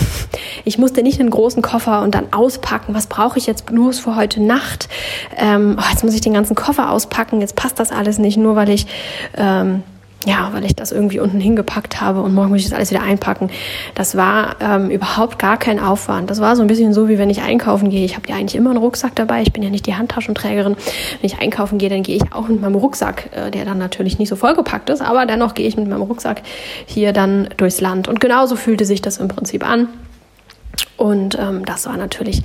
[0.64, 2.94] Ich musste nicht einen großen Koffer und dann auspacken.
[2.96, 4.88] Was brauche ich jetzt nur für heute Nacht?
[5.36, 7.42] Ähm, oh, jetzt muss ich den ganzen Koffer auspacken.
[7.42, 8.88] Jetzt passt das alles nicht, nur weil ich
[9.36, 9.84] ähm,
[10.26, 13.02] ja, weil ich das irgendwie unten hingepackt habe und morgen muss ich das alles wieder
[13.02, 13.50] einpacken.
[13.96, 16.30] Das war ähm, überhaupt gar kein Aufwand.
[16.30, 18.06] Das war so ein bisschen so, wie wenn ich einkaufen gehe.
[18.06, 19.42] Ich habe ja eigentlich immer einen Rucksack dabei.
[19.42, 20.76] Ich bin ja nicht die Handtaschenträgerin.
[20.76, 24.20] Wenn ich einkaufen gehe, dann gehe ich auch mit meinem Rucksack, äh, der dann natürlich
[24.20, 26.42] nicht so vollgepackt ist, aber dennoch gehe ich mit meinem Rucksack
[26.86, 28.08] hier dann durchs Land.
[28.08, 29.90] Und genauso fühlte sich das im Prinzip an.
[30.98, 32.44] Und ähm, das war natürlich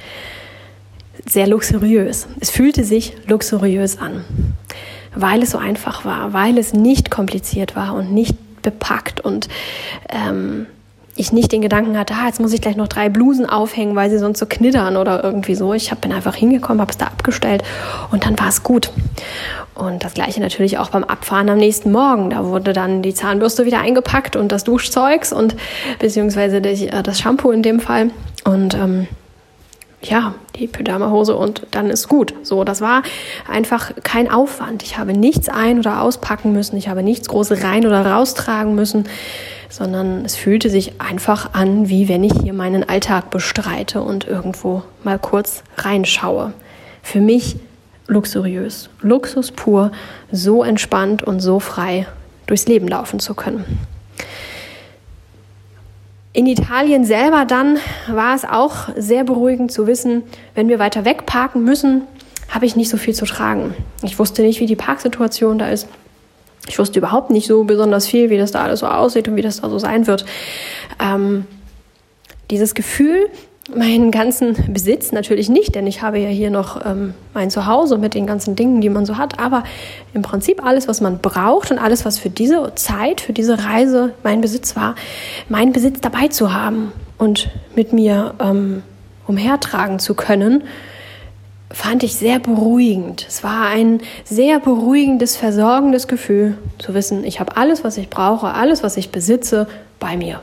[1.26, 2.26] sehr luxuriös.
[2.40, 4.24] Es fühlte sich luxuriös an
[5.20, 9.48] weil es so einfach war, weil es nicht kompliziert war und nicht bepackt und
[10.08, 10.66] ähm,
[11.16, 14.08] ich nicht den Gedanken hatte, ah, jetzt muss ich gleich noch drei Blusen aufhängen, weil
[14.08, 15.74] sie sonst so knittern oder irgendwie so.
[15.74, 17.64] Ich bin einfach hingekommen, habe es da abgestellt
[18.12, 18.92] und dann war es gut.
[19.74, 22.30] Und das gleiche natürlich auch beim Abfahren am nächsten Morgen.
[22.30, 25.56] Da wurde dann die Zahnbürste wieder eingepackt und das Duschzeugs und
[25.98, 28.10] beziehungsweise äh, das Shampoo in dem Fall.
[28.44, 29.08] Und ähm,
[30.02, 32.34] ja, die Pyjama-Hose und dann ist gut.
[32.42, 33.02] So, das war
[33.50, 34.82] einfach kein Aufwand.
[34.82, 36.76] Ich habe nichts ein- oder auspacken müssen.
[36.76, 39.08] Ich habe nichts groß rein oder raustragen müssen,
[39.68, 44.82] sondern es fühlte sich einfach an, wie wenn ich hier meinen Alltag bestreite und irgendwo
[45.02, 46.52] mal kurz reinschaue.
[47.02, 47.56] Für mich
[48.06, 49.92] luxuriös, Luxus pur,
[50.32, 52.06] so entspannt und so frei
[52.46, 53.64] durchs Leben laufen zu können.
[56.38, 60.22] In Italien selber dann war es auch sehr beruhigend zu wissen,
[60.54, 62.02] wenn wir weiter weg parken müssen,
[62.48, 63.74] habe ich nicht so viel zu tragen.
[64.04, 65.88] Ich wusste nicht, wie die Parksituation da ist.
[66.68, 69.42] Ich wusste überhaupt nicht so besonders viel, wie das da alles so aussieht und wie
[69.42, 70.26] das da so sein wird.
[71.00, 71.44] Ähm,
[72.52, 73.28] dieses Gefühl,
[73.74, 78.14] meinen ganzen Besitz natürlich nicht, denn ich habe ja hier noch ähm, mein Zuhause mit
[78.14, 79.64] den ganzen Dingen, die man so hat, aber
[80.14, 84.14] im Prinzip alles, was man braucht und alles, was für diese Zeit, für diese Reise
[84.22, 84.94] mein Besitz war,
[85.48, 88.82] mein Besitz dabei zu haben und mit mir ähm,
[89.26, 90.64] umhertragen zu können,
[91.70, 93.26] fand ich sehr beruhigend.
[93.28, 98.54] Es war ein sehr beruhigendes, versorgendes Gefühl zu wissen, ich habe alles, was ich brauche,
[98.54, 99.68] alles, was ich besitze,
[100.00, 100.40] bei mir.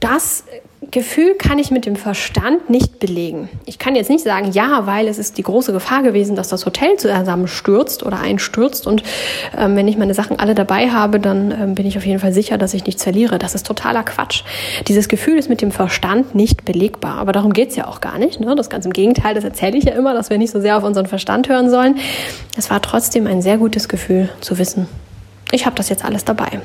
[0.00, 0.44] Das
[0.90, 3.48] Gefühl kann ich mit dem Verstand nicht belegen.
[3.66, 6.66] Ich kann jetzt nicht sagen, ja, weil es ist die große Gefahr gewesen, dass das
[6.66, 9.02] Hotel zusammenstürzt oder einstürzt und
[9.56, 12.32] ähm, wenn ich meine Sachen alle dabei habe, dann ähm, bin ich auf jeden Fall
[12.32, 13.38] sicher, dass ich nichts verliere.
[13.38, 14.42] Das ist totaler Quatsch.
[14.88, 18.40] Dieses Gefühl ist mit dem Verstand nicht belegbar, aber darum geht's ja auch gar nicht.
[18.40, 18.54] Ne?
[18.54, 20.84] Das ganz im Gegenteil, das erzähle ich ja immer, dass wir nicht so sehr auf
[20.84, 21.96] unseren Verstand hören sollen.
[22.56, 24.86] Es war trotzdem ein sehr gutes Gefühl zu wissen,
[25.52, 26.60] ich habe das jetzt alles dabei.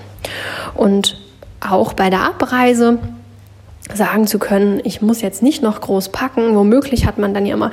[0.76, 1.18] Und
[1.60, 3.00] auch bei der Abreise,
[3.94, 6.56] sagen zu können, ich muss jetzt nicht noch groß packen.
[6.56, 7.72] Womöglich hat man dann ja immer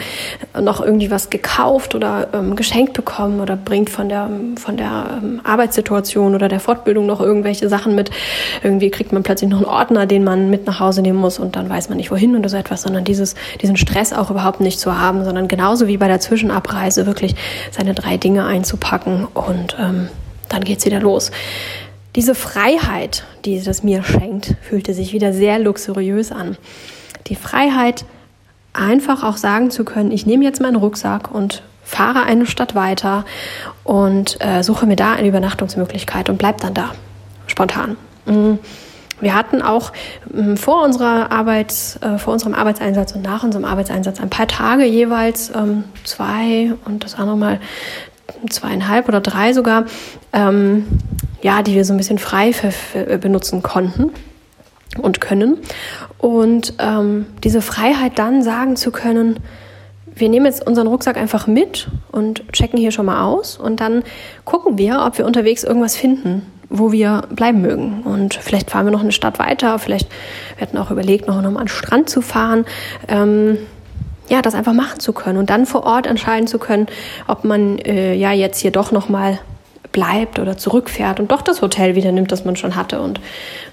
[0.58, 5.40] noch irgendwie was gekauft oder ähm, geschenkt bekommen oder bringt von der, von der ähm,
[5.44, 8.10] Arbeitssituation oder der Fortbildung noch irgendwelche Sachen mit.
[8.62, 11.56] Irgendwie kriegt man plötzlich noch einen Ordner, den man mit nach Hause nehmen muss und
[11.56, 14.80] dann weiß man nicht wohin oder so etwas, sondern dieses, diesen Stress auch überhaupt nicht
[14.80, 17.34] zu haben, sondern genauso wie bei der Zwischenabreise wirklich
[17.70, 20.08] seine drei Dinge einzupacken und ähm,
[20.48, 21.30] dann geht's wieder los.
[22.16, 26.56] Diese Freiheit, die das mir schenkt, fühlte sich wieder sehr luxuriös an.
[27.26, 28.06] Die Freiheit,
[28.72, 33.24] einfach auch sagen zu können, ich nehme jetzt meinen Rucksack und fahre eine Stadt weiter
[33.84, 36.92] und äh, suche mir da eine Übernachtungsmöglichkeit und bleib dann da,
[37.46, 37.96] spontan.
[38.24, 38.58] Mhm.
[39.20, 39.92] Wir hatten auch
[40.34, 44.84] ähm, vor unserer Arbeit, äh, vor unserem Arbeitseinsatz und nach unserem Arbeitseinsatz ein paar Tage
[44.84, 47.60] jeweils ähm, zwei und das andere Mal
[48.50, 49.84] zweieinhalb oder drei sogar
[50.32, 50.86] ähm,
[51.46, 52.52] ja, die wir so ein bisschen frei
[53.20, 54.10] benutzen konnten
[55.00, 55.58] und können.
[56.18, 59.38] Und ähm, diese Freiheit dann sagen zu können,
[60.12, 64.02] wir nehmen jetzt unseren Rucksack einfach mit und checken hier schon mal aus und dann
[64.44, 68.02] gucken wir, ob wir unterwegs irgendwas finden, wo wir bleiben mögen.
[68.02, 70.08] Und vielleicht fahren wir noch eine Stadt weiter, vielleicht
[70.58, 72.64] wir auch überlegt, noch, noch mal an den Strand zu fahren.
[73.06, 73.56] Ähm,
[74.28, 76.88] ja, das einfach machen zu können und dann vor Ort entscheiden zu können,
[77.28, 79.38] ob man äh, ja jetzt hier doch noch mal
[79.92, 83.20] bleibt oder zurückfährt und doch das Hotel wieder nimmt, das man schon hatte und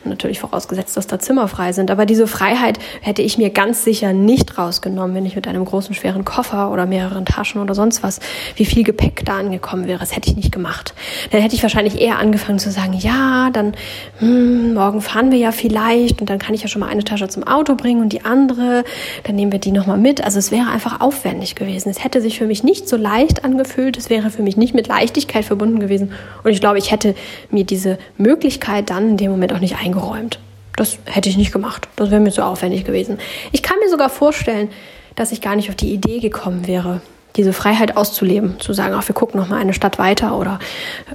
[0.05, 1.91] natürlich vorausgesetzt, dass da Zimmer frei sind.
[1.91, 5.95] Aber diese Freiheit hätte ich mir ganz sicher nicht rausgenommen, wenn ich mit einem großen,
[5.95, 8.19] schweren Koffer oder mehreren Taschen oder sonst was,
[8.55, 9.99] wie viel Gepäck da angekommen wäre.
[9.99, 10.93] Das hätte ich nicht gemacht.
[11.31, 13.73] Dann hätte ich wahrscheinlich eher angefangen zu sagen, ja, dann
[14.19, 17.27] hm, morgen fahren wir ja vielleicht und dann kann ich ja schon mal eine Tasche
[17.27, 18.83] zum Auto bringen und die andere,
[19.23, 20.23] dann nehmen wir die nochmal mit.
[20.23, 21.89] Also es wäre einfach aufwendig gewesen.
[21.89, 23.97] Es hätte sich für mich nicht so leicht angefühlt.
[23.97, 26.02] Es wäre für mich nicht mit Leichtigkeit verbunden gewesen.
[26.43, 27.15] Und ich glaube, ich hätte
[27.49, 30.39] mir diese Möglichkeit dann in dem Moment auch nicht eingeräumt.
[30.75, 31.87] Das hätte ich nicht gemacht.
[31.95, 33.19] Das wäre mir zu aufwendig gewesen.
[33.51, 34.69] Ich kann mir sogar vorstellen,
[35.15, 37.01] dass ich gar nicht auf die Idee gekommen wäre,
[37.35, 40.59] diese Freiheit auszuleben, zu sagen, ach, wir gucken noch mal eine Stadt weiter oder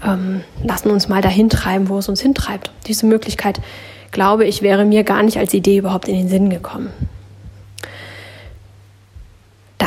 [0.04, 2.70] ähm, lassen uns mal dahin treiben, wo es uns hintreibt.
[2.86, 3.60] Diese Möglichkeit,
[4.10, 6.90] glaube ich, wäre mir gar nicht als Idee überhaupt in den Sinn gekommen.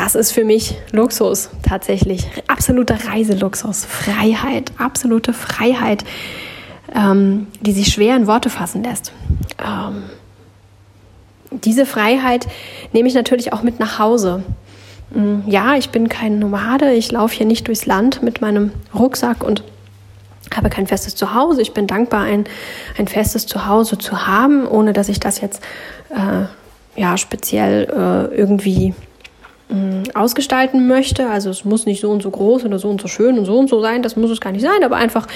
[0.02, 2.26] Das ist für mich Luxus tatsächlich.
[2.48, 6.02] Absoluter Reiseluxus, Freiheit, absolute Freiheit,
[6.92, 9.12] ähm, die sich schwer in Worte fassen lässt.
[9.64, 10.02] Ähm,
[11.52, 12.48] diese Freiheit
[12.92, 14.42] nehme ich natürlich auch mit nach Hause.
[15.14, 19.44] Mm, ja, ich bin kein Nomade, ich laufe hier nicht durchs Land mit meinem Rucksack
[19.44, 19.62] und
[20.52, 21.62] habe kein festes Zuhause.
[21.62, 22.46] Ich bin dankbar, ein,
[22.98, 25.62] ein festes Zuhause zu haben, ohne dass ich das jetzt
[26.10, 28.94] äh, ja speziell äh, irgendwie
[30.14, 31.28] ausgestalten möchte.
[31.28, 33.58] Also es muss nicht so und so groß oder so und so schön und so
[33.58, 35.26] und so sein, das muss es gar nicht sein, aber einfach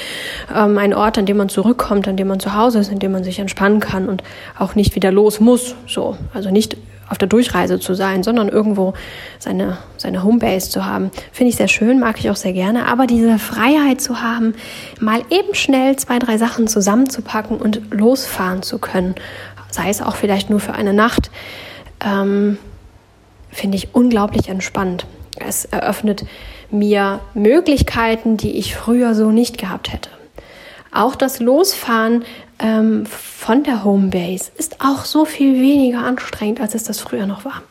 [0.55, 3.13] ähm, ein Ort, an dem man zurückkommt, an dem man zu Hause ist, in dem
[3.13, 4.23] man sich entspannen kann und
[4.59, 5.75] auch nicht wieder los muss.
[5.87, 6.77] So, also nicht
[7.09, 8.95] auf der Durchreise zu sein, sondern irgendwo
[9.39, 11.11] seine, seine Homebase zu haben.
[11.33, 12.87] Finde ich sehr schön, mag ich auch sehr gerne.
[12.87, 14.55] Aber diese Freiheit zu haben,
[15.01, 19.15] mal eben schnell zwei, drei Sachen zusammenzupacken und losfahren zu können,
[19.71, 21.31] sei es auch vielleicht nur für eine Nacht,
[22.05, 22.59] ähm,
[23.57, 25.07] finde ich unglaublich entspannt.
[25.39, 26.25] Es eröffnet
[26.71, 30.11] mir Möglichkeiten, die ich früher so nicht gehabt hätte.
[30.93, 32.25] Auch das Losfahren
[32.59, 37.45] ähm, von der Homebase ist auch so viel weniger anstrengend, als es das früher noch
[37.45, 37.63] war.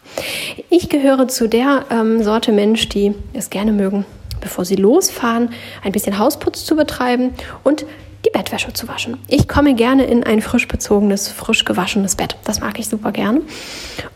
[0.70, 4.06] Ich gehöre zu der ähm, Sorte Mensch, die es gerne mögen,
[4.42, 5.50] bevor sie losfahren,
[5.84, 7.86] ein bisschen Hausputz zu betreiben und
[8.26, 9.18] die Bettwäsche zu waschen.
[9.28, 12.36] Ich komme gerne in ein frisch bezogenes, frisch gewaschenes Bett.
[12.44, 13.42] Das mag ich super gerne.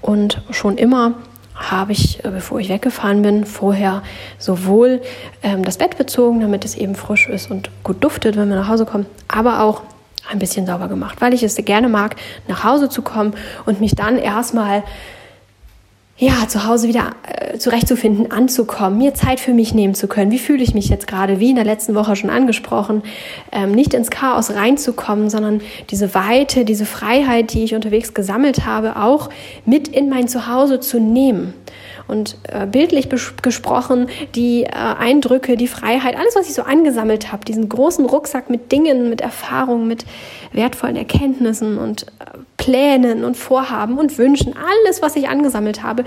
[0.02, 1.16] Und schon immer
[1.60, 4.02] habe ich, äh, bevor ich weggefahren bin, vorher
[4.38, 5.02] sowohl
[5.44, 8.70] ähm, das Bett bezogen, damit es eben frisch ist und gut duftet, wenn wir nach
[8.70, 9.84] Hause kommen, aber auch
[10.32, 12.16] ein bisschen sauber gemacht, weil ich es gerne mag,
[12.48, 13.34] nach Hause zu kommen
[13.66, 14.84] und mich dann erstmal
[16.20, 20.32] ja, zu Hause wieder äh, zurechtzufinden, anzukommen, mir Zeit für mich nehmen zu können.
[20.32, 21.40] Wie fühle ich mich jetzt gerade?
[21.40, 23.04] Wie in der letzten Woche schon angesprochen,
[23.54, 28.98] ähm, nicht ins Chaos reinzukommen, sondern diese Weite, diese Freiheit, die ich unterwegs gesammelt habe,
[28.98, 29.30] auch
[29.66, 31.54] mit in mein Zuhause zu nehmen.
[32.10, 33.08] Und äh, bildlich
[33.42, 38.50] gesprochen, die äh, Eindrücke, die Freiheit, alles, was ich so angesammelt habe, diesen großen Rucksack
[38.50, 40.06] mit Dingen, mit Erfahrungen, mit
[40.52, 46.04] wertvollen Erkenntnissen und äh, Plänen und Vorhaben und Wünschen, alles, was ich angesammelt habe,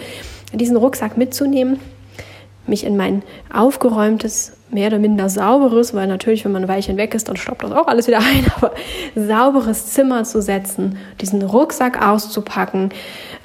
[0.53, 1.79] diesen Rucksack mitzunehmen,
[2.67, 7.15] mich in mein aufgeräumtes, mehr oder minder sauberes, weil natürlich, wenn man ein Weilchen weg
[7.15, 8.73] ist, dann stoppt das auch alles wieder ein, aber
[9.15, 12.91] sauberes Zimmer zu setzen, diesen Rucksack auszupacken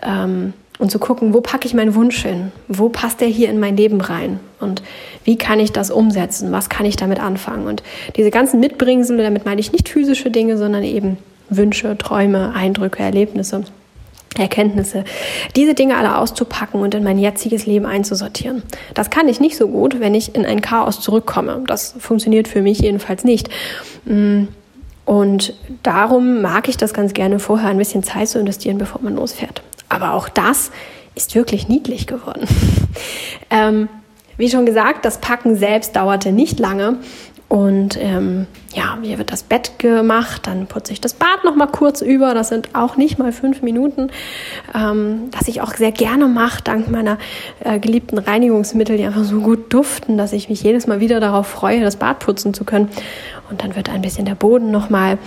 [0.01, 2.51] ähm, und zu gucken, wo packe ich meinen Wunsch hin?
[2.67, 4.39] Wo passt der hier in mein Leben rein?
[4.59, 4.83] Und
[5.23, 6.51] wie kann ich das umsetzen?
[6.51, 7.67] Was kann ich damit anfangen?
[7.67, 7.83] Und
[8.15, 11.17] diese ganzen Mitbringsel, damit meine ich nicht physische Dinge, sondern eben
[11.49, 13.63] Wünsche, Träume, Eindrücke, Erlebnisse,
[14.37, 15.03] Erkenntnisse,
[15.55, 18.61] diese Dinge alle auszupacken und in mein jetziges Leben einzusortieren.
[18.93, 21.63] Das kann ich nicht so gut, wenn ich in ein Chaos zurückkomme.
[21.65, 23.49] Das funktioniert für mich jedenfalls nicht.
[24.05, 24.43] Mm,
[25.05, 29.15] und darum mag ich das ganz gerne, vorher ein bisschen Zeit zu investieren, bevor man
[29.15, 29.63] losfährt.
[29.89, 30.71] Aber auch das
[31.15, 32.47] ist wirklich niedlich geworden.
[33.49, 33.89] ähm,
[34.37, 36.97] wie schon gesagt, das Packen selbst dauerte nicht lange.
[37.49, 41.67] Und ähm, ja, hier wird das Bett gemacht, dann putze ich das Bad noch mal
[41.67, 42.33] kurz über.
[42.33, 44.09] Das sind auch nicht mal fünf Minuten,
[44.75, 47.17] ähm, was ich auch sehr gerne mache, dank meiner
[47.63, 51.47] äh, geliebten Reinigungsmittel, die einfach so gut duften, dass ich mich jedes Mal wieder darauf
[51.47, 52.89] freue, das Bad putzen zu können.
[53.49, 55.17] Und dann wird ein bisschen der Boden noch mal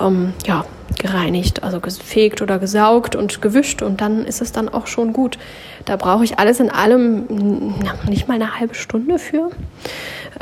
[0.00, 0.64] ähm, ja,
[0.98, 5.38] gereinigt, also gefegt oder gesaugt und gewischt und dann ist es dann auch schon gut.
[5.84, 7.74] Da brauche ich alles in allem
[8.08, 9.50] nicht mal eine halbe Stunde für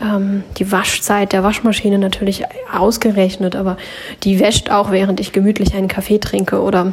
[0.01, 3.77] ähm, die Waschzeit der Waschmaschine natürlich ausgerechnet, aber
[4.23, 6.93] die wäscht auch, während ich gemütlich einen Kaffee trinke oder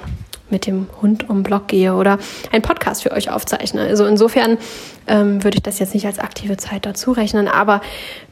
[0.50, 2.18] mit dem Hund um Block gehe oder
[2.52, 3.82] einen Podcast für euch aufzeichne.
[3.82, 4.58] Also insofern
[5.08, 7.82] ähm, würde ich das jetzt nicht als aktive Zeit dazu rechnen, aber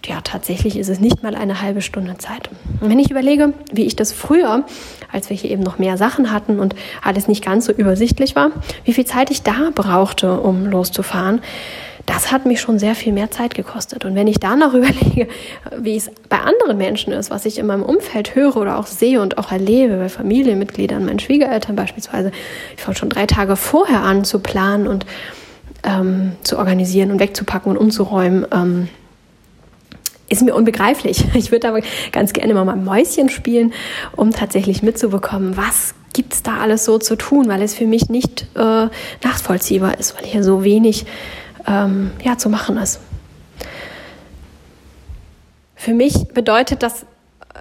[0.06, 2.50] ja, tatsächlich ist es nicht mal eine halbe Stunde Zeit.
[2.82, 4.66] Und wenn ich überlege, wie ich das früher,
[5.12, 8.52] als wir hier eben noch mehr Sachen hatten und alles nicht ganz so übersichtlich war,
[8.84, 11.42] wie viel Zeit ich da brauchte, um loszufahren,
[12.06, 14.06] das hat mich schon sehr viel mehr Zeit gekostet.
[14.06, 15.28] Und wenn ich da noch überlege,
[15.78, 19.22] wie es bei anderen Menschen ist, was ich in meinem Umfeld höre oder auch sehe
[19.22, 22.32] und auch erlebe, bei Familienmitgliedern, meinen Schwiegereltern beispielsweise,
[22.76, 25.06] ich fange schon drei Tage vorher an zu planen und
[25.84, 28.46] ähm, zu organisieren und wegzupacken und umzuräumen.
[28.52, 28.88] Ähm,
[30.28, 31.24] ist mir unbegreiflich.
[31.36, 33.74] Ich würde aber ganz gerne mal mein Mäuschen spielen,
[34.16, 38.10] um tatsächlich mitzubekommen, was gibt es da alles so zu tun, weil es für mich
[38.10, 38.88] nicht äh,
[39.24, 41.06] nachvollziehbar ist, weil hier so wenig
[41.68, 43.00] ähm, ja, zu machen ist.
[45.76, 47.06] Für mich bedeutet das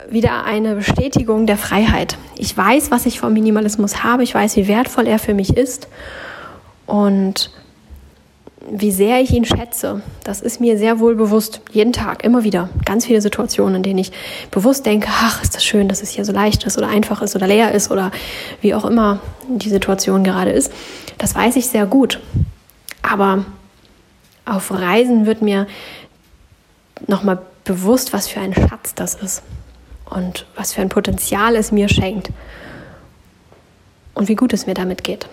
[0.08, 2.16] wieder eine Bestätigung der Freiheit.
[2.36, 5.88] Ich weiß, was ich vom Minimalismus habe, ich weiß, wie wertvoll er für mich ist
[6.86, 7.50] und
[8.70, 10.00] wie sehr ich ihn schätze.
[10.24, 12.70] Das ist mir sehr wohl bewusst, jeden Tag, immer wieder.
[12.84, 14.12] Ganz viele Situationen, in denen ich
[14.50, 17.36] bewusst denke, ach, ist das schön, dass es hier so leicht ist oder einfach ist
[17.36, 18.10] oder leer ist oder
[18.62, 20.72] wie auch immer die Situation gerade ist.
[21.18, 22.20] Das weiß ich sehr gut.
[23.02, 23.44] Aber
[24.44, 25.66] auf Reisen wird mir
[27.06, 29.42] nochmal bewusst, was für ein Schatz das ist
[30.04, 32.30] und was für ein Potenzial es mir schenkt
[34.14, 35.28] und wie gut es mir damit geht.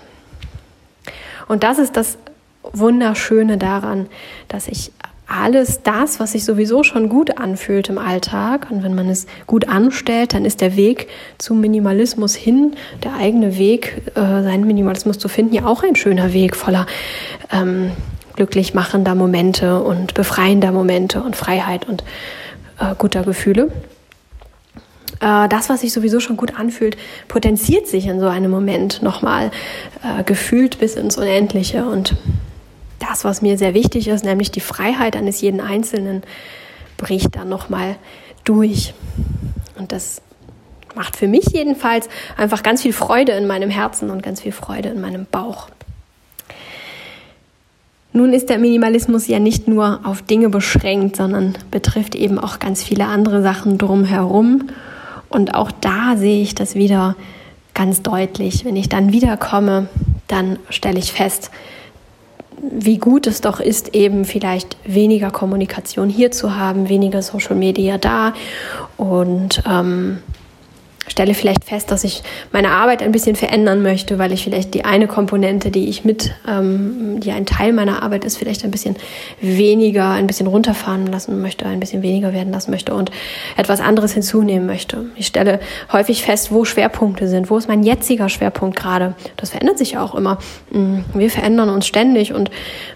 [1.47, 2.17] Und das ist das
[2.63, 4.08] Wunderschöne daran,
[4.47, 4.91] dass ich
[5.28, 9.67] alles das, was sich sowieso schon gut anfühlt im Alltag, und wenn man es gut
[9.67, 15.30] anstellt, dann ist der Weg zum Minimalismus hin, der eigene Weg, äh, seinen Minimalismus zu
[15.30, 16.86] finden, ja auch ein schöner Weg voller
[17.52, 17.91] ähm,
[18.42, 22.04] glücklich machender Momente und befreiender Momente und Freiheit und
[22.80, 23.72] äh, guter Gefühle.
[25.20, 29.52] Äh, das, was sich sowieso schon gut anfühlt, potenziert sich in so einem Moment nochmal
[30.04, 31.86] äh, gefühlt bis ins Unendliche.
[31.86, 32.16] Und
[32.98, 36.24] das, was mir sehr wichtig ist, nämlich die Freiheit eines jeden Einzelnen,
[36.98, 37.98] bricht dann nochmal
[38.44, 38.96] durch.
[39.78, 40.24] Und das
[40.96, 44.90] macht für mich jedenfalls einfach ganz viel Freude in meinem Herzen und ganz viel Freude
[44.90, 45.68] in meinem Bauch.
[48.13, 52.84] Nun ist der Minimalismus ja nicht nur auf Dinge beschränkt, sondern betrifft eben auch ganz
[52.84, 54.67] viele andere Sachen drumherum.
[55.30, 57.15] Und auch da sehe ich das wieder
[57.74, 58.65] ganz deutlich.
[58.65, 59.88] Wenn ich dann wiederkomme,
[60.28, 61.52] dann stelle ich fest,
[62.62, 67.97] wie gut es doch ist, eben vielleicht weniger Kommunikation hier zu haben, weniger Social Media
[67.97, 68.34] da
[68.97, 70.19] und ähm,
[71.12, 74.86] stelle vielleicht fest, dass ich meine Arbeit ein bisschen verändern möchte, weil ich vielleicht die
[74.86, 78.95] eine Komponente, die ich mit, ähm, die ein Teil meiner Arbeit ist, vielleicht ein bisschen
[79.39, 83.12] weniger, ein bisschen runterfahren lassen möchte, ein bisschen weniger werden lassen möchte und
[83.58, 85.06] etwas anderes hinzunehmen möchte.
[85.15, 85.60] Ich stelle
[85.91, 89.13] häufig fest, wo Schwerpunkte sind, wo ist mein jetziger Schwerpunkt gerade.
[89.38, 90.39] Das verändert sich auch immer.
[90.71, 92.50] Mm, wir verändern uns ständig und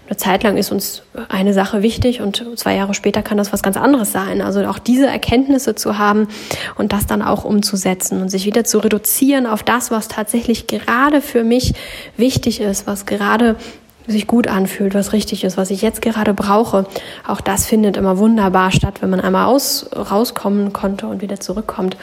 [0.08, 3.62] eine Zeit lang ist uns eine Sache wichtig und zwei Jahre später kann das was
[3.62, 4.40] ganz anderes sein.
[4.40, 6.28] Also auch diese Erkenntnisse zu haben
[6.76, 11.20] und das dann auch umzusetzen und sich wieder zu reduzieren auf das, was tatsächlich gerade
[11.20, 11.74] für mich
[12.16, 13.56] wichtig ist, was gerade
[14.06, 16.86] sich gut anfühlt, was richtig ist, was ich jetzt gerade brauche.
[17.26, 21.96] Auch das findet immer wunderbar statt, wenn man einmal aus, rauskommen konnte und wieder zurückkommt.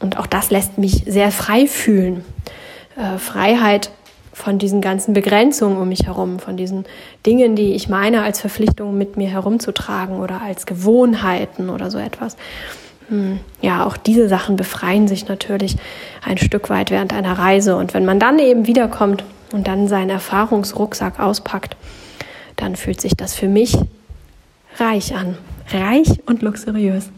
[0.00, 2.24] Und auch das lässt mich sehr frei fühlen.
[2.96, 3.90] Äh, Freiheit
[4.32, 6.84] von diesen ganzen Begrenzungen um mich herum, von diesen
[7.24, 12.36] Dingen, die ich meine als Verpflichtung mit mir herumzutragen oder als Gewohnheiten oder so etwas.
[13.08, 15.76] Hm, ja, auch diese Sachen befreien sich natürlich
[16.24, 17.76] ein Stück weit während einer Reise.
[17.76, 21.76] Und wenn man dann eben wiederkommt und dann seinen Erfahrungsrucksack auspackt,
[22.56, 23.76] dann fühlt sich das für mich
[24.78, 25.36] reich an.
[25.70, 27.10] Reich und luxuriös.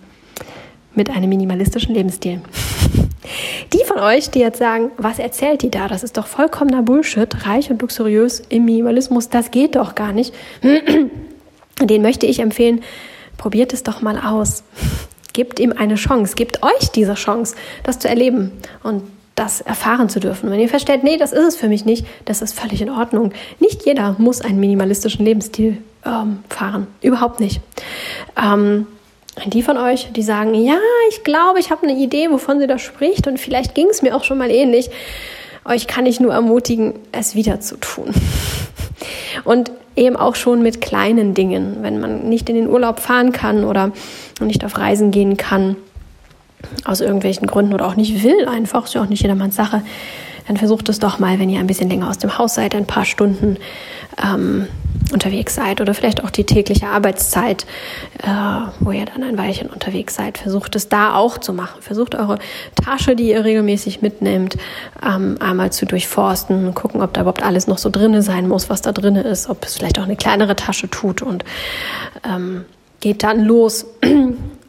[0.94, 2.40] Mit einem minimalistischen Lebensstil.
[3.72, 5.88] Die von euch, die jetzt sagen, was erzählt die da?
[5.88, 10.32] Das ist doch vollkommener Bullshit, reich und luxuriös im Minimalismus, das geht doch gar nicht.
[11.82, 12.82] Den möchte ich empfehlen,
[13.36, 14.62] probiert es doch mal aus.
[15.36, 19.02] Gebt ihm eine Chance, gebt euch diese Chance, das zu erleben und
[19.34, 20.50] das erfahren zu dürfen.
[20.50, 23.32] wenn ihr feststellt, nee, das ist es für mich nicht, das ist völlig in Ordnung.
[23.60, 26.86] Nicht jeder muss einen minimalistischen Lebensstil ähm, fahren.
[27.02, 27.60] Überhaupt nicht.
[28.42, 28.86] Ähm,
[29.44, 30.78] die von euch, die sagen, ja,
[31.10, 34.16] ich glaube, ich habe eine Idee, wovon sie da spricht und vielleicht ging es mir
[34.16, 34.88] auch schon mal ähnlich.
[35.66, 38.14] Euch kann ich nur ermutigen, es wieder zu tun.
[39.46, 43.64] Und eben auch schon mit kleinen Dingen, wenn man nicht in den Urlaub fahren kann
[43.64, 43.92] oder
[44.40, 45.76] nicht auf Reisen gehen kann,
[46.84, 49.82] aus irgendwelchen Gründen oder auch nicht will, einfach, ist ja auch nicht jedermanns Sache,
[50.46, 52.86] dann versucht es doch mal, wenn ihr ein bisschen länger aus dem Haus seid, ein
[52.86, 53.56] paar Stunden
[54.22, 54.66] ähm,
[55.12, 57.66] unterwegs seid oder vielleicht auch die tägliche Arbeitszeit,
[58.22, 58.28] äh,
[58.80, 60.38] wo ihr dann ein Weilchen unterwegs seid.
[60.38, 61.80] Versucht es da auch zu machen.
[61.82, 62.38] Versucht eure
[62.74, 64.56] Tasche, die ihr regelmäßig mitnehmt,
[65.04, 68.82] ähm, einmal zu durchforsten, gucken, ob da überhaupt alles noch so drinne sein muss, was
[68.82, 71.44] da drinne ist, ob es vielleicht auch eine kleinere Tasche tut und
[72.24, 72.64] ähm,
[73.00, 73.86] geht dann los.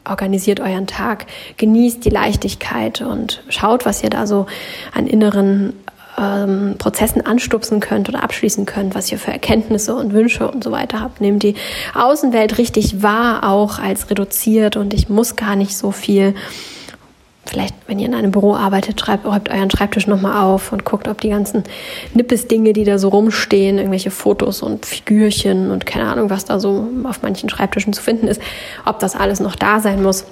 [0.08, 1.26] organisiert euren Tag,
[1.58, 4.46] genießt die Leichtigkeit und schaut, was ihr da so
[4.94, 5.74] an inneren
[6.18, 10.70] ähm, Prozessen anstupsen könnt oder abschließen könnt, was ihr für Erkenntnisse und Wünsche und so
[10.70, 11.20] weiter habt.
[11.20, 11.54] Nehmt die
[11.94, 16.34] Außenwelt richtig wahr, auch als reduziert und ich muss gar nicht so viel.
[17.46, 21.08] Vielleicht, wenn ihr in einem Büro arbeitet, schreibt, räumt euren Schreibtisch nochmal auf und guckt,
[21.08, 21.64] ob die ganzen
[22.12, 26.86] Nippes-Dinge, die da so rumstehen, irgendwelche Fotos und Figürchen und keine Ahnung, was da so
[27.04, 28.42] auf manchen Schreibtischen zu finden ist,
[28.84, 30.26] ob das alles noch da sein muss.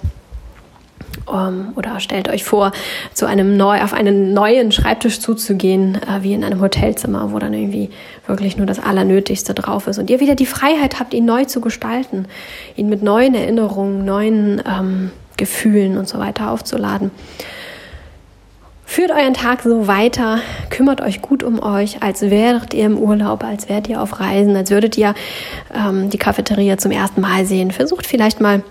[1.26, 2.72] Um, oder stellt euch vor,
[3.14, 7.54] zu einem neu, auf einen neuen Schreibtisch zuzugehen, äh, wie in einem Hotelzimmer, wo dann
[7.54, 7.90] irgendwie
[8.26, 11.60] wirklich nur das Allernötigste drauf ist und ihr wieder die Freiheit habt, ihn neu zu
[11.60, 12.26] gestalten,
[12.76, 17.10] ihn mit neuen Erinnerungen, neuen ähm, Gefühlen und so weiter aufzuladen.
[18.88, 20.38] Führt euren Tag so weiter,
[20.70, 24.54] kümmert euch gut um euch, als wäret ihr im Urlaub, als wärt ihr auf Reisen,
[24.54, 25.14] als würdet ihr
[25.74, 27.72] ähm, die Cafeteria zum ersten Mal sehen.
[27.72, 28.62] Versucht vielleicht mal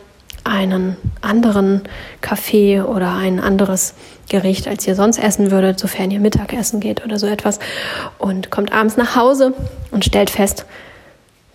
[0.46, 1.82] einen anderen
[2.22, 3.96] Kaffee oder ein anderes
[4.30, 7.60] Gericht, als ihr sonst essen würdet, sofern ihr Mittagessen geht oder so etwas.
[8.18, 9.54] Und kommt abends nach Hause
[9.92, 10.66] und stellt fest,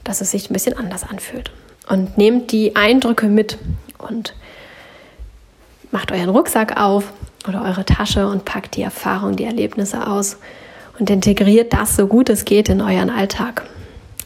[0.04, 1.50] dass es sich ein bisschen anders anfühlt.
[1.88, 3.58] Und nehmt die Eindrücke mit
[3.98, 4.34] und
[5.90, 7.12] macht euren Rucksack auf
[7.48, 10.36] oder eure Tasche und packt die Erfahrung, die Erlebnisse aus
[10.98, 13.62] und integriert das so gut es geht in euren Alltag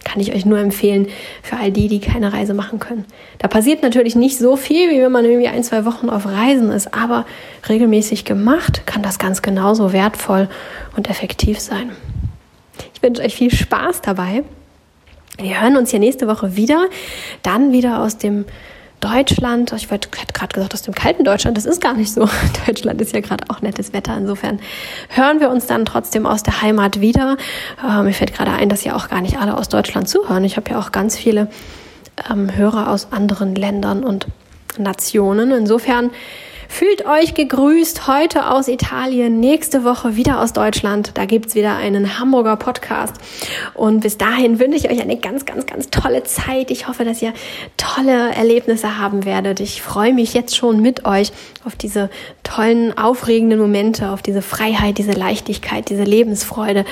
[0.04, 1.08] kann ich euch nur empfehlen
[1.42, 3.04] für all die, die keine Reise machen können.
[3.38, 6.70] Da passiert natürlich nicht so viel, wie wenn man irgendwie ein, zwei Wochen auf Reisen
[6.70, 7.26] ist, aber
[7.68, 10.48] regelmäßig gemacht kann das ganz genauso wertvoll
[10.96, 11.90] und effektiv sein.
[12.94, 14.44] Ich wünsche euch viel Spaß dabei.
[15.38, 16.86] Wir hören uns ja nächste Woche wieder,
[17.42, 18.44] dann wieder aus dem
[19.04, 22.26] Deutschland, ich hätte gerade gesagt aus dem kalten Deutschland, das ist gar nicht so.
[22.66, 24.16] Deutschland ist ja gerade auch nettes Wetter.
[24.16, 24.60] Insofern
[25.10, 27.36] hören wir uns dann trotzdem aus der Heimat wieder.
[27.86, 30.42] Äh, mir fällt gerade ein, dass ja auch gar nicht alle aus Deutschland zuhören.
[30.44, 31.48] Ich habe ja auch ganz viele
[32.30, 34.26] ähm, Hörer aus anderen Ländern und
[34.78, 35.52] Nationen.
[35.52, 36.10] Insofern
[36.74, 41.12] Fühlt euch gegrüßt heute aus Italien, nächste Woche wieder aus Deutschland.
[41.14, 43.14] Da gibt's wieder einen Hamburger Podcast.
[43.74, 46.72] Und bis dahin wünsche ich euch eine ganz, ganz, ganz tolle Zeit.
[46.72, 47.32] Ich hoffe, dass ihr
[47.76, 49.60] tolle Erlebnisse haben werdet.
[49.60, 51.30] Ich freue mich jetzt schon mit euch
[51.64, 52.10] auf diese
[52.42, 56.84] tollen, aufregenden Momente, auf diese Freiheit, diese Leichtigkeit, diese Lebensfreude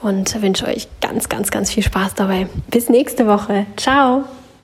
[0.00, 2.46] und wünsche euch ganz, ganz, ganz viel Spaß dabei.
[2.70, 3.66] Bis nächste Woche.
[3.76, 4.26] Ciao.